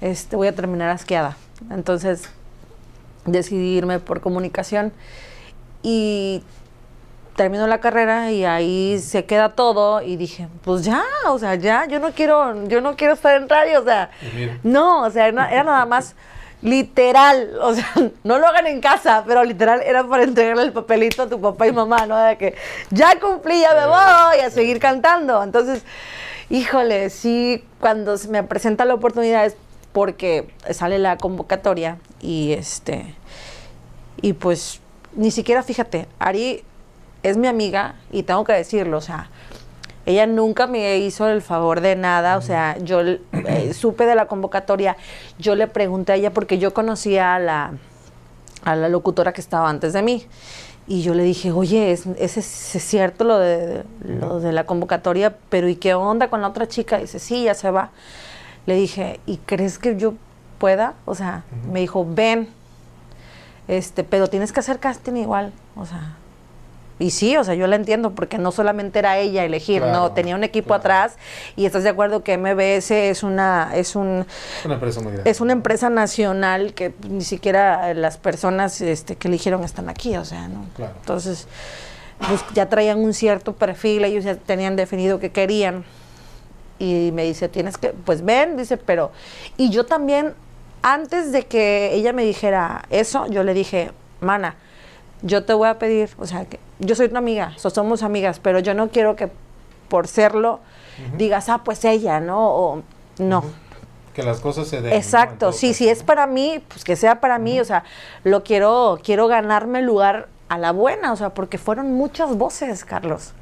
este, 0.00 0.36
voy 0.36 0.46
a 0.48 0.54
terminar 0.54 0.90
asqueada. 0.90 1.36
Entonces 1.70 2.28
decidí 3.24 3.76
irme 3.78 3.98
por 3.98 4.20
comunicación 4.20 4.92
y 5.82 6.42
terminó 7.36 7.66
la 7.66 7.80
carrera 7.80 8.30
y 8.30 8.44
ahí 8.44 8.98
se 8.98 9.24
queda 9.24 9.50
todo 9.50 10.02
y 10.02 10.16
dije, 10.16 10.48
pues 10.64 10.84
ya, 10.84 11.02
o 11.28 11.38
sea, 11.38 11.54
ya, 11.54 11.86
yo 11.86 11.98
no 11.98 12.12
quiero, 12.12 12.66
yo 12.66 12.80
no 12.80 12.96
quiero 12.96 13.14
estar 13.14 13.36
en 13.40 13.48
radio, 13.48 13.80
o 13.80 13.84
sea, 13.84 14.10
mira. 14.34 14.58
no, 14.62 15.02
o 15.02 15.10
sea, 15.10 15.28
era, 15.28 15.50
era 15.50 15.64
nada 15.64 15.86
más 15.86 16.14
literal, 16.62 17.58
o 17.60 17.74
sea, 17.74 17.88
no 18.24 18.38
lo 18.38 18.46
hagan 18.46 18.66
en 18.66 18.80
casa, 18.80 19.24
pero 19.26 19.44
literal 19.44 19.82
era 19.82 20.04
para 20.04 20.22
entregarle 20.24 20.62
el 20.62 20.72
papelito 20.72 21.22
a 21.22 21.28
tu 21.28 21.40
papá 21.40 21.66
y 21.66 21.72
mamá, 21.72 22.06
¿no? 22.06 22.16
De 22.16 22.36
que 22.36 22.54
ya 22.90 23.18
cumplí, 23.18 23.60
ya 23.60 23.74
me 23.74 23.86
voy 23.86 24.40
a 24.44 24.50
seguir 24.50 24.78
cantando. 24.78 25.42
Entonces, 25.42 25.82
híjole, 26.50 27.10
sí, 27.10 27.64
cuando 27.80 28.16
se 28.16 28.28
me 28.28 28.42
presenta 28.42 28.84
la 28.84 28.94
oportunidad 28.94 29.44
es 29.44 29.56
porque 29.92 30.48
sale 30.70 30.98
la 30.98 31.18
convocatoria 31.18 31.98
y 32.20 32.52
este, 32.52 33.14
y 34.20 34.32
pues 34.34 34.80
ni 35.14 35.30
siquiera, 35.30 35.62
fíjate, 35.62 36.06
Ari 36.18 36.64
es 37.22 37.36
mi 37.36 37.46
amiga 37.46 37.94
y 38.10 38.24
tengo 38.24 38.44
que 38.44 38.52
decirlo, 38.52 38.98
o 38.98 39.00
sea, 39.00 39.28
ella 40.04 40.26
nunca 40.26 40.66
me 40.66 40.98
hizo 40.98 41.28
el 41.28 41.42
favor 41.42 41.80
de 41.80 41.94
nada, 41.94 42.36
o 42.36 42.42
sea, 42.42 42.76
yo 42.78 43.00
eh, 43.00 43.72
supe 43.74 44.04
de 44.04 44.14
la 44.14 44.26
convocatoria, 44.26 44.96
yo 45.38 45.54
le 45.54 45.68
pregunté 45.68 46.12
a 46.12 46.14
ella 46.16 46.32
porque 46.32 46.58
yo 46.58 46.74
conocía 46.74 47.36
a 47.36 47.38
la, 47.38 47.72
a 48.64 48.74
la 48.76 48.88
locutora 48.88 49.32
que 49.32 49.40
estaba 49.40 49.68
antes 49.68 49.92
de 49.92 50.02
mí. 50.02 50.26
Y 50.88 51.02
yo 51.02 51.14
le 51.14 51.22
dije, 51.22 51.52
oye, 51.52 51.92
es, 51.92 52.06
es, 52.18 52.36
es 52.36 52.82
cierto 52.82 53.22
lo 53.22 53.38
de, 53.38 53.84
lo 54.00 54.40
de 54.40 54.52
la 54.52 54.66
convocatoria, 54.66 55.36
pero 55.48 55.68
¿y 55.68 55.76
qué 55.76 55.94
onda 55.94 56.28
con 56.28 56.42
la 56.42 56.48
otra 56.48 56.66
chica? 56.66 56.98
dice, 56.98 57.20
sí, 57.20 57.44
ya 57.44 57.54
se 57.54 57.70
va. 57.70 57.90
Le 58.66 58.74
dije, 58.74 59.20
¿y 59.24 59.36
crees 59.36 59.78
que 59.78 59.96
yo 59.96 60.14
pueda? 60.58 60.94
O 61.04 61.14
sea, 61.14 61.44
me 61.70 61.78
dijo, 61.78 62.04
ven, 62.04 62.48
este, 63.68 64.02
pero 64.02 64.26
tienes 64.26 64.52
que 64.52 64.58
hacer 64.58 64.80
casting 64.80 65.14
igual, 65.14 65.52
o 65.76 65.86
sea. 65.86 66.16
Y 67.02 67.10
sí, 67.10 67.36
o 67.36 67.42
sea, 67.42 67.54
yo 67.54 67.66
la 67.66 67.74
entiendo 67.74 68.12
porque 68.12 68.38
no 68.38 68.52
solamente 68.52 69.00
era 69.00 69.18
ella 69.18 69.44
elegir, 69.44 69.82
Claro, 69.82 69.98
no, 69.98 70.12
tenía 70.12 70.36
un 70.36 70.44
equipo 70.44 70.68
claro. 70.68 70.80
atrás 70.80 71.16
y 71.56 71.66
estás 71.66 71.82
de 71.82 71.88
acuerdo 71.88 72.22
que 72.22 72.38
MBS 72.38 72.92
es 72.92 73.24
una 73.24 73.72
es 73.74 73.96
un 73.96 74.24
una 74.64 74.74
empresa 74.74 75.00
muy 75.00 75.12
grande. 75.12 75.30
es 75.30 75.40
una 75.40 75.52
empresa 75.52 75.90
nacional 75.90 76.74
que 76.74 76.94
ni 77.08 77.24
siquiera 77.24 77.92
las 77.94 78.18
personas 78.18 78.80
este, 78.80 79.16
que 79.16 79.26
eligieron 79.26 79.64
están 79.64 79.88
aquí, 79.88 80.16
o 80.16 80.24
sea, 80.24 80.46
¿no? 80.46 80.66
Claro. 80.76 80.94
Entonces, 81.00 81.48
pues 82.28 82.44
ya 82.54 82.68
traían 82.68 82.98
un 83.00 83.14
cierto 83.14 83.54
perfil, 83.54 84.04
ellos 84.04 84.22
ya 84.22 84.36
tenían 84.36 84.76
definido 84.76 85.18
qué 85.18 85.32
querían. 85.32 85.84
Y 86.78 87.10
me 87.12 87.24
dice, 87.24 87.48
tienes 87.48 87.78
que, 87.78 87.90
pues 87.90 88.24
ven, 88.24 88.56
dice, 88.56 88.76
pero... 88.76 89.12
Y 89.56 89.70
yo 89.70 89.86
también, 89.86 90.34
antes 90.82 91.32
de 91.32 91.46
que 91.46 91.94
ella 91.94 92.12
me 92.12 92.24
dijera 92.24 92.84
eso, 92.90 93.26
yo 93.26 93.44
le 93.44 93.54
dije, 93.54 93.92
mana, 94.20 94.56
yo 95.22 95.44
te 95.44 95.54
voy 95.54 95.68
a 95.68 95.78
pedir, 95.78 96.10
o 96.18 96.26
sea, 96.26 96.44
que 96.44 96.58
yo 96.82 96.94
soy 96.94 97.08
tu 97.08 97.16
amiga, 97.16 97.52
so- 97.56 97.70
somos 97.70 98.02
amigas, 98.02 98.38
pero 98.38 98.58
yo 98.58 98.74
no 98.74 98.88
quiero 98.90 99.16
que 99.16 99.30
por 99.88 100.06
serlo 100.06 100.60
digas, 101.16 101.48
ah, 101.48 101.62
pues 101.64 101.84
ella, 101.84 102.20
¿no? 102.20 102.48
O 102.50 102.82
no. 103.18 103.42
Que 104.14 104.22
las 104.22 104.40
cosas 104.40 104.68
se 104.68 104.76
den. 104.76 104.84
¿no? 104.86 104.90
En 104.90 104.96
Exacto, 104.98 105.36
todo 105.46 105.52
sí, 105.52 105.68
caso, 105.68 105.78
si 105.78 105.88
es 105.88 106.00
¿no? 106.00 106.06
para 106.06 106.26
mí, 106.26 106.62
pues 106.68 106.84
que 106.84 106.96
sea 106.96 107.20
para 107.20 107.38
mí, 107.38 107.58
o 107.60 107.64
sea, 107.64 107.84
lo 108.24 108.44
quiero, 108.44 108.98
quiero 109.02 109.26
ganarme 109.26 109.78
el 109.80 109.86
lugar 109.86 110.28
a 110.48 110.58
la 110.58 110.70
buena, 110.72 111.12
o 111.12 111.16
sea, 111.16 111.30
porque 111.30 111.56
fueron 111.58 111.94
muchas 111.94 112.36
voces, 112.36 112.84
Carlos. 112.84 113.32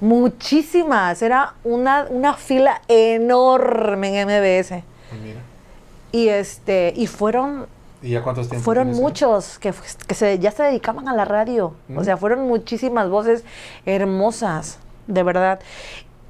Muchísimas, 0.00 1.22
era 1.22 1.54
una, 1.62 2.06
una 2.10 2.34
fila 2.34 2.82
enorme 2.88 4.20
en 4.20 4.28
MBS. 4.28 4.82
Y 5.12 5.16
mira. 5.22 5.40
Y 6.12 6.28
este, 6.28 6.92
y 6.96 7.06
fueron, 7.06 7.66
¿Y 8.02 8.10
ya 8.10 8.22
cuántos 8.22 8.48
tiempos 8.48 8.64
fueron 8.64 8.92
muchos 8.92 9.58
que, 9.58 9.74
que 10.06 10.14
se, 10.14 10.38
ya 10.38 10.50
se 10.50 10.62
dedicaban 10.62 11.08
a 11.08 11.14
la 11.14 11.24
radio. 11.24 11.74
O 11.94 12.00
Mm. 12.00 12.04
sea, 12.04 12.16
fueron 12.16 12.46
muchísimas 12.48 13.08
voces 13.10 13.44
hermosas, 13.84 14.78
de 15.06 15.22
verdad. 15.22 15.60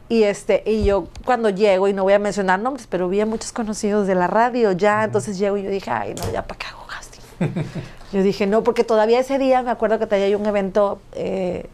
Y 0.09 0.24
este, 0.24 0.64
y 0.66 0.85
yo 0.85 1.06
cuando 1.24 1.50
llego, 1.50 1.87
y 1.87 1.92
no 1.92 2.02
voy 2.02 2.14
a 2.14 2.18
mencionar 2.18 2.59
nombres, 2.59 2.88
pero 2.90 3.09
vi 3.09 3.20
a 3.20 3.26
muchos 3.26 3.52
conocidos 3.52 4.09
de 4.09 4.16
la 4.16 4.26
radio 4.26 4.72
ya, 4.72 5.04
entonces 5.04 5.38
llego 5.38 5.56
y 5.56 5.62
yo 5.62 5.70
dije, 5.70 5.90
ay, 5.90 6.14
no, 6.14 6.33
ya 6.33 6.42
para 6.44 6.59
qué 6.59 6.66
hago 6.66 6.85
casting. 6.88 7.22
yo 8.12 8.22
dije, 8.24 8.48
no, 8.48 8.64
porque 8.64 8.83
todavía 8.83 9.20
ese 9.20 9.38
día 9.38 9.62
me 9.62 9.70
acuerdo 9.70 10.00
que 10.00 10.06
tenía 10.09 10.37
un 10.37 10.46
evento 10.46 11.00
eh, 11.12 11.66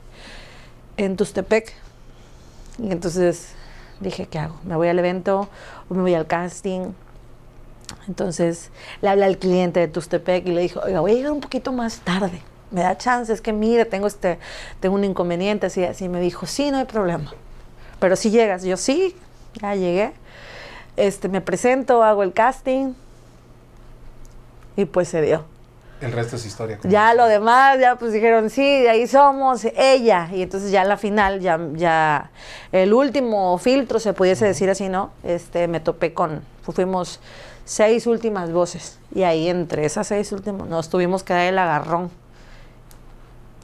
en 0.98 1.16
Tustepec. 1.16 1.72
Y 2.78 2.92
entonces 2.92 3.52
dije, 4.00 4.26
¿qué 4.26 4.38
hago? 4.38 4.56
¿Me 4.64 4.76
voy 4.76 4.88
al 4.88 4.98
evento 4.98 5.48
o 5.88 5.94
me 5.94 6.02
voy 6.02 6.12
al 6.14 6.26
casting? 6.26 6.88
Entonces 8.08 8.70
le 9.02 9.08
hablé 9.08 9.24
al 9.24 9.38
cliente 9.38 9.80
de 9.80 9.88
Tustepec 9.88 10.46
y 10.46 10.52
le 10.52 10.60
dijo, 10.60 10.80
oiga, 10.80 11.00
voy 11.00 11.12
a 11.12 11.14
llegar 11.14 11.32
un 11.32 11.40
poquito 11.40 11.72
más 11.72 12.00
tarde. 12.00 12.40
Me 12.70 12.82
da 12.82 12.96
chance, 12.96 13.32
es 13.32 13.40
que 13.40 13.52
mire, 13.52 13.84
tengo 13.84 14.06
este, 14.06 14.38
tengo 14.80 14.94
un 14.94 15.04
inconveniente, 15.04 15.66
así, 15.66 15.84
así. 15.84 16.08
Me 16.08 16.20
dijo, 16.20 16.46
sí, 16.46 16.70
no 16.70 16.78
hay 16.78 16.84
problema. 16.84 17.32
Pero 17.98 18.16
si 18.16 18.30
llegas, 18.30 18.64
yo 18.64 18.76
sí, 18.76 19.16
ya 19.60 19.74
llegué. 19.74 20.12
Este, 20.96 21.28
me 21.28 21.40
presento, 21.40 22.02
hago 22.02 22.22
el 22.22 22.32
casting 22.32 22.94
y 24.76 24.84
pues 24.84 25.08
se 25.08 25.22
dio. 25.22 25.44
El 26.00 26.12
resto 26.12 26.36
es 26.36 26.44
historia. 26.44 26.78
Ya 26.82 27.14
lo 27.14 27.26
demás, 27.26 27.78
ya 27.80 27.96
pues 27.96 28.12
dijeron, 28.12 28.50
sí, 28.50 28.82
de 28.82 28.90
ahí 28.90 29.06
somos, 29.06 29.64
ella. 29.76 30.28
Y 30.32 30.42
entonces 30.42 30.70
ya 30.70 30.82
en 30.82 30.88
la 30.88 30.98
final, 30.98 31.40
ya, 31.40 31.58
ya 31.72 32.30
el 32.70 32.92
último 32.92 33.56
filtro, 33.56 33.98
se 33.98 34.12
pudiese 34.12 34.44
decir 34.44 34.68
así, 34.68 34.90
¿no? 34.90 35.10
Este, 35.24 35.68
me 35.68 35.80
topé 35.80 36.12
con, 36.12 36.42
fuimos 36.62 37.20
seis 37.66 38.06
últimas 38.06 38.50
voces. 38.50 38.98
Y 39.14 39.24
ahí 39.24 39.48
entre 39.48 39.84
esas 39.84 40.06
seis 40.06 40.32
últimas 40.32 40.66
nos 40.68 40.88
tuvimos 40.88 41.22
que 41.22 41.34
dar 41.34 41.42
el 41.46 41.58
agarrón. 41.58 42.10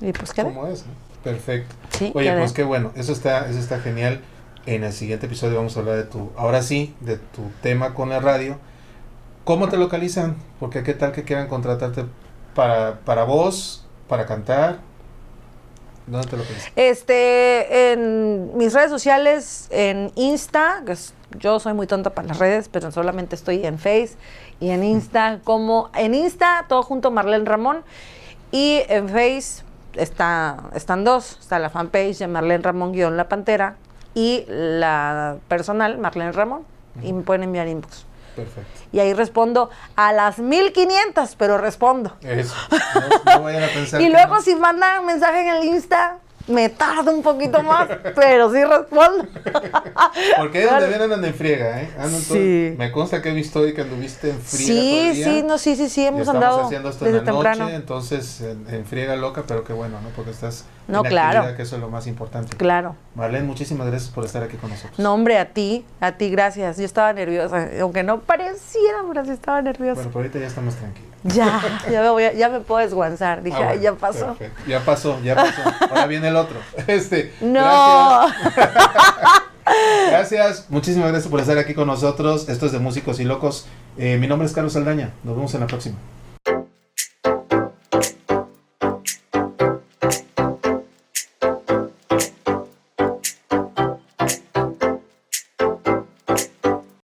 Y 0.03 0.13
pues 0.13 0.35
quedé. 0.35 0.45
¿Cómo 0.53 0.67
es? 0.67 0.85
Perfecto. 1.25 1.75
Sí, 1.97 2.13
Oye, 2.15 2.29
quedé. 2.29 2.39
pues 2.41 2.53
qué 2.53 2.65
bueno. 2.65 2.93
Eso 2.95 3.13
está, 3.13 3.49
eso 3.49 3.59
está 3.59 3.81
genial. 3.81 4.21
En 4.67 4.85
el 4.85 4.93
siguiente 4.93 5.27
episodio 5.27 5.57
vamos 5.57 5.77
a 5.77 5.81
hablar 5.81 5.97
de 5.97 6.05
tu, 6.05 6.31
ahora 6.37 6.63
sí, 6.63 6.95
de 7.01 7.17
tu 7.17 7.43
tema 7.63 7.95
con 7.95 8.11
la 8.11 8.21
radio. 8.21 8.59
¿Cómo 9.45 9.69
te 9.69 9.77
localizan? 9.77 10.37
Porque 10.61 10.83
qué 10.83 10.95
tal 10.95 11.13
que 11.13 11.25
quieran 11.25 11.49
contratarte 11.49 12.05
para, 12.55 13.01
para 13.01 13.25
voz, 13.25 13.85
para 14.09 14.27
cantar. 14.27 14.79
¿Dónde 16.07 16.27
te 16.29 16.37
localizan? 16.37 16.73
Este, 16.77 17.93
en 17.93 18.57
mis 18.57 18.73
redes 18.73 18.91
sociales, 18.91 19.69
en 19.71 20.11
Insta, 20.17 20.83
que 20.87 20.93
es- 20.93 21.15
yo 21.39 21.59
soy 21.61 21.73
muy 21.75 21.87
tonta 21.87 22.11
para 22.11 22.29
las 22.29 22.39
redes, 22.39 22.69
pero 22.69 22.91
solamente 22.93 23.35
estoy 23.37 23.65
en 23.65 23.79
Face 23.79 24.11
y 24.61 24.71
en 24.71 24.85
Insta 24.85 25.41
como, 25.45 25.91
en 25.95 26.15
Insta 26.15 26.67
todo 26.69 26.83
junto 26.83 27.11
Marlene 27.11 27.45
Ramón 27.45 27.83
y 28.51 28.83
en 28.89 29.09
Face 29.09 29.63
está, 29.95 30.65
están 30.75 31.05
dos. 31.05 31.39
Está 31.41 31.59
la 31.59 31.71
fanpage 31.71 32.19
de 32.19 32.27
Marlene 32.29 32.63
Ramón 32.63 32.93
guion 32.93 33.17
La 33.17 33.29
Pantera 33.29 33.77
y 34.15 34.45
la 34.49 35.37
personal, 35.49 35.99
Marlene 35.99 36.33
Ramón. 36.33 36.65
Y 37.03 37.13
me 37.15 37.23
pueden 37.23 37.45
enviar 37.45 37.69
inbox. 37.69 38.05
Perfecto. 38.37 38.81
Y 38.93 39.01
ahí 39.01 39.13
respondo 39.15 39.71
a 39.97 40.13
las 40.13 40.39
1500, 40.39 41.37
pero 41.37 41.59
respondo. 41.59 42.17
Eso. 42.23 42.55
No, 42.71 43.33
no 43.39 43.43
vayan 43.43 43.65
a 43.65 43.69
pensar. 43.69 44.01
Y 44.03 44.09
luego 44.09 44.37
no. 44.37 44.43
si 44.43 44.55
mandan 44.57 45.05
mensaje 45.07 45.41
en 45.43 45.49
el 45.49 45.65
Insta, 45.65 46.19
me 46.49 46.69
tardo 46.69 47.11
un 47.13 47.23
poquito 47.23 47.63
más, 47.63 47.89
pero 48.15 48.53
sí 48.53 48.65
respondo. 48.65 49.27
Porque 50.39 50.59
ahí 50.59 50.65
donde 50.65 50.87
ven 50.89 51.03
andan 51.03 51.25
en 51.25 51.35
friega, 51.35 51.83
¿eh? 51.83 51.91
Andan 51.99 52.23
todo- 52.23 52.35
Sí. 52.37 52.75
me 52.79 52.91
consta 52.93 53.23
que 53.23 53.31
he 53.31 53.35
visto 53.35 53.61
hoy 53.61 53.75
que 53.75 53.83
anduviste 53.83 54.31
en 54.31 54.41
friega. 54.41 54.67
todo 54.73 54.83
Sí, 54.83 54.99
el 55.09 55.15
día. 55.15 55.25
sí, 55.25 55.43
no, 55.47 55.59
sí, 55.59 55.77
sí, 55.77 55.89
sí, 55.89 56.03
Y 56.03 56.07
hemos 56.07 56.21
estamos 56.23 56.43
andado 56.43 56.65
haciendo 56.67 56.89
esto 56.91 57.05
desde 57.05 57.19
en 57.19 57.25
la 57.25 57.33
temprano. 57.33 57.65
noche, 57.65 57.77
entonces 57.77 58.41
en, 58.41 58.67
en 58.75 58.85
friega 58.87 59.17
loca, 59.17 59.45
pero 59.47 59.65
qué 59.65 59.73
bueno, 59.73 60.01
¿no? 60.01 60.09
Porque 60.11 60.31
estás 60.31 60.65
No, 60.89 61.05
en 61.05 61.11
claro. 61.11 61.57
que 61.57 61.63
eso 61.63 61.77
es 61.77 61.81
lo 61.83 61.89
más 61.89 62.07
importante. 62.07 62.57
Claro. 62.57 62.97
Marlene, 63.15 63.45
muchísimas 63.47 63.87
gracias 63.87 64.11
por 64.11 64.25
estar 64.25 64.43
aquí 64.43 64.57
con 64.57 64.71
nosotros. 64.71 64.99
No, 64.99 65.15
hombre, 65.15 65.39
a 65.39 65.53
ti, 65.53 65.85
a 66.01 66.13
ti, 66.13 66.31
gracias. 66.31 66.77
Yo 66.79 66.85
estaba 66.85 67.13
nerviosa, 67.13 67.69
aunque 67.81 68.03
no 68.03 68.21
pareciera, 68.21 68.99
pero 69.09 69.25
sí 69.25 69.31
estaba 69.31 69.63
nerviosa. 69.63 69.95
Bueno, 69.95 70.11
pero 70.11 70.21
ahorita 70.21 70.39
ya 70.39 70.47
estamos 70.47 70.75
tranquilos. 70.75 71.12
Ya, 71.25 71.61
ya 71.91 72.03
me, 72.03 72.11
voy 72.11 72.25
a- 72.25 72.33
ya 72.33 72.49
me 72.49 72.61
puedo 72.61 72.81
desguanzar. 72.85 73.43
Dije, 73.43 73.63
Ah, 73.63 73.69
ay, 73.71 73.81
ya 73.81 73.93
pasó. 73.95 74.35
perfecto. 74.35 74.63
Ya 74.67 74.81
pasó, 74.81 75.21
ya 75.23 75.35
pasó. 75.37 75.61
Ahora 75.91 76.07
viene 76.07 76.29
el 76.29 76.37
otro. 76.37 76.57
Este, 76.87 77.33
No. 77.41 77.61
Gracias. 77.61 79.43
Gracias, 80.11 80.67
muchísimas 80.69 81.09
gracias 81.11 81.31
por 81.31 81.39
estar 81.41 81.57
aquí 81.59 81.73
con 81.75 81.87
nosotros. 81.87 82.49
Esto 82.49 82.67
es 82.67 82.73
de 82.73 82.79
Músicos 82.81 83.21
y 83.21 83.25
Locos. 83.25 83.67
Eh, 83.97 84.19
mi 84.19 84.27
nombre 84.27 84.47
es 84.47 84.53
Carlos 84.53 84.73
Saldaña. 84.73 85.11
Nos 85.23 85.37
vemos 85.37 85.55
en 85.55 85.61
la 85.61 85.67
próxima. 85.69 85.97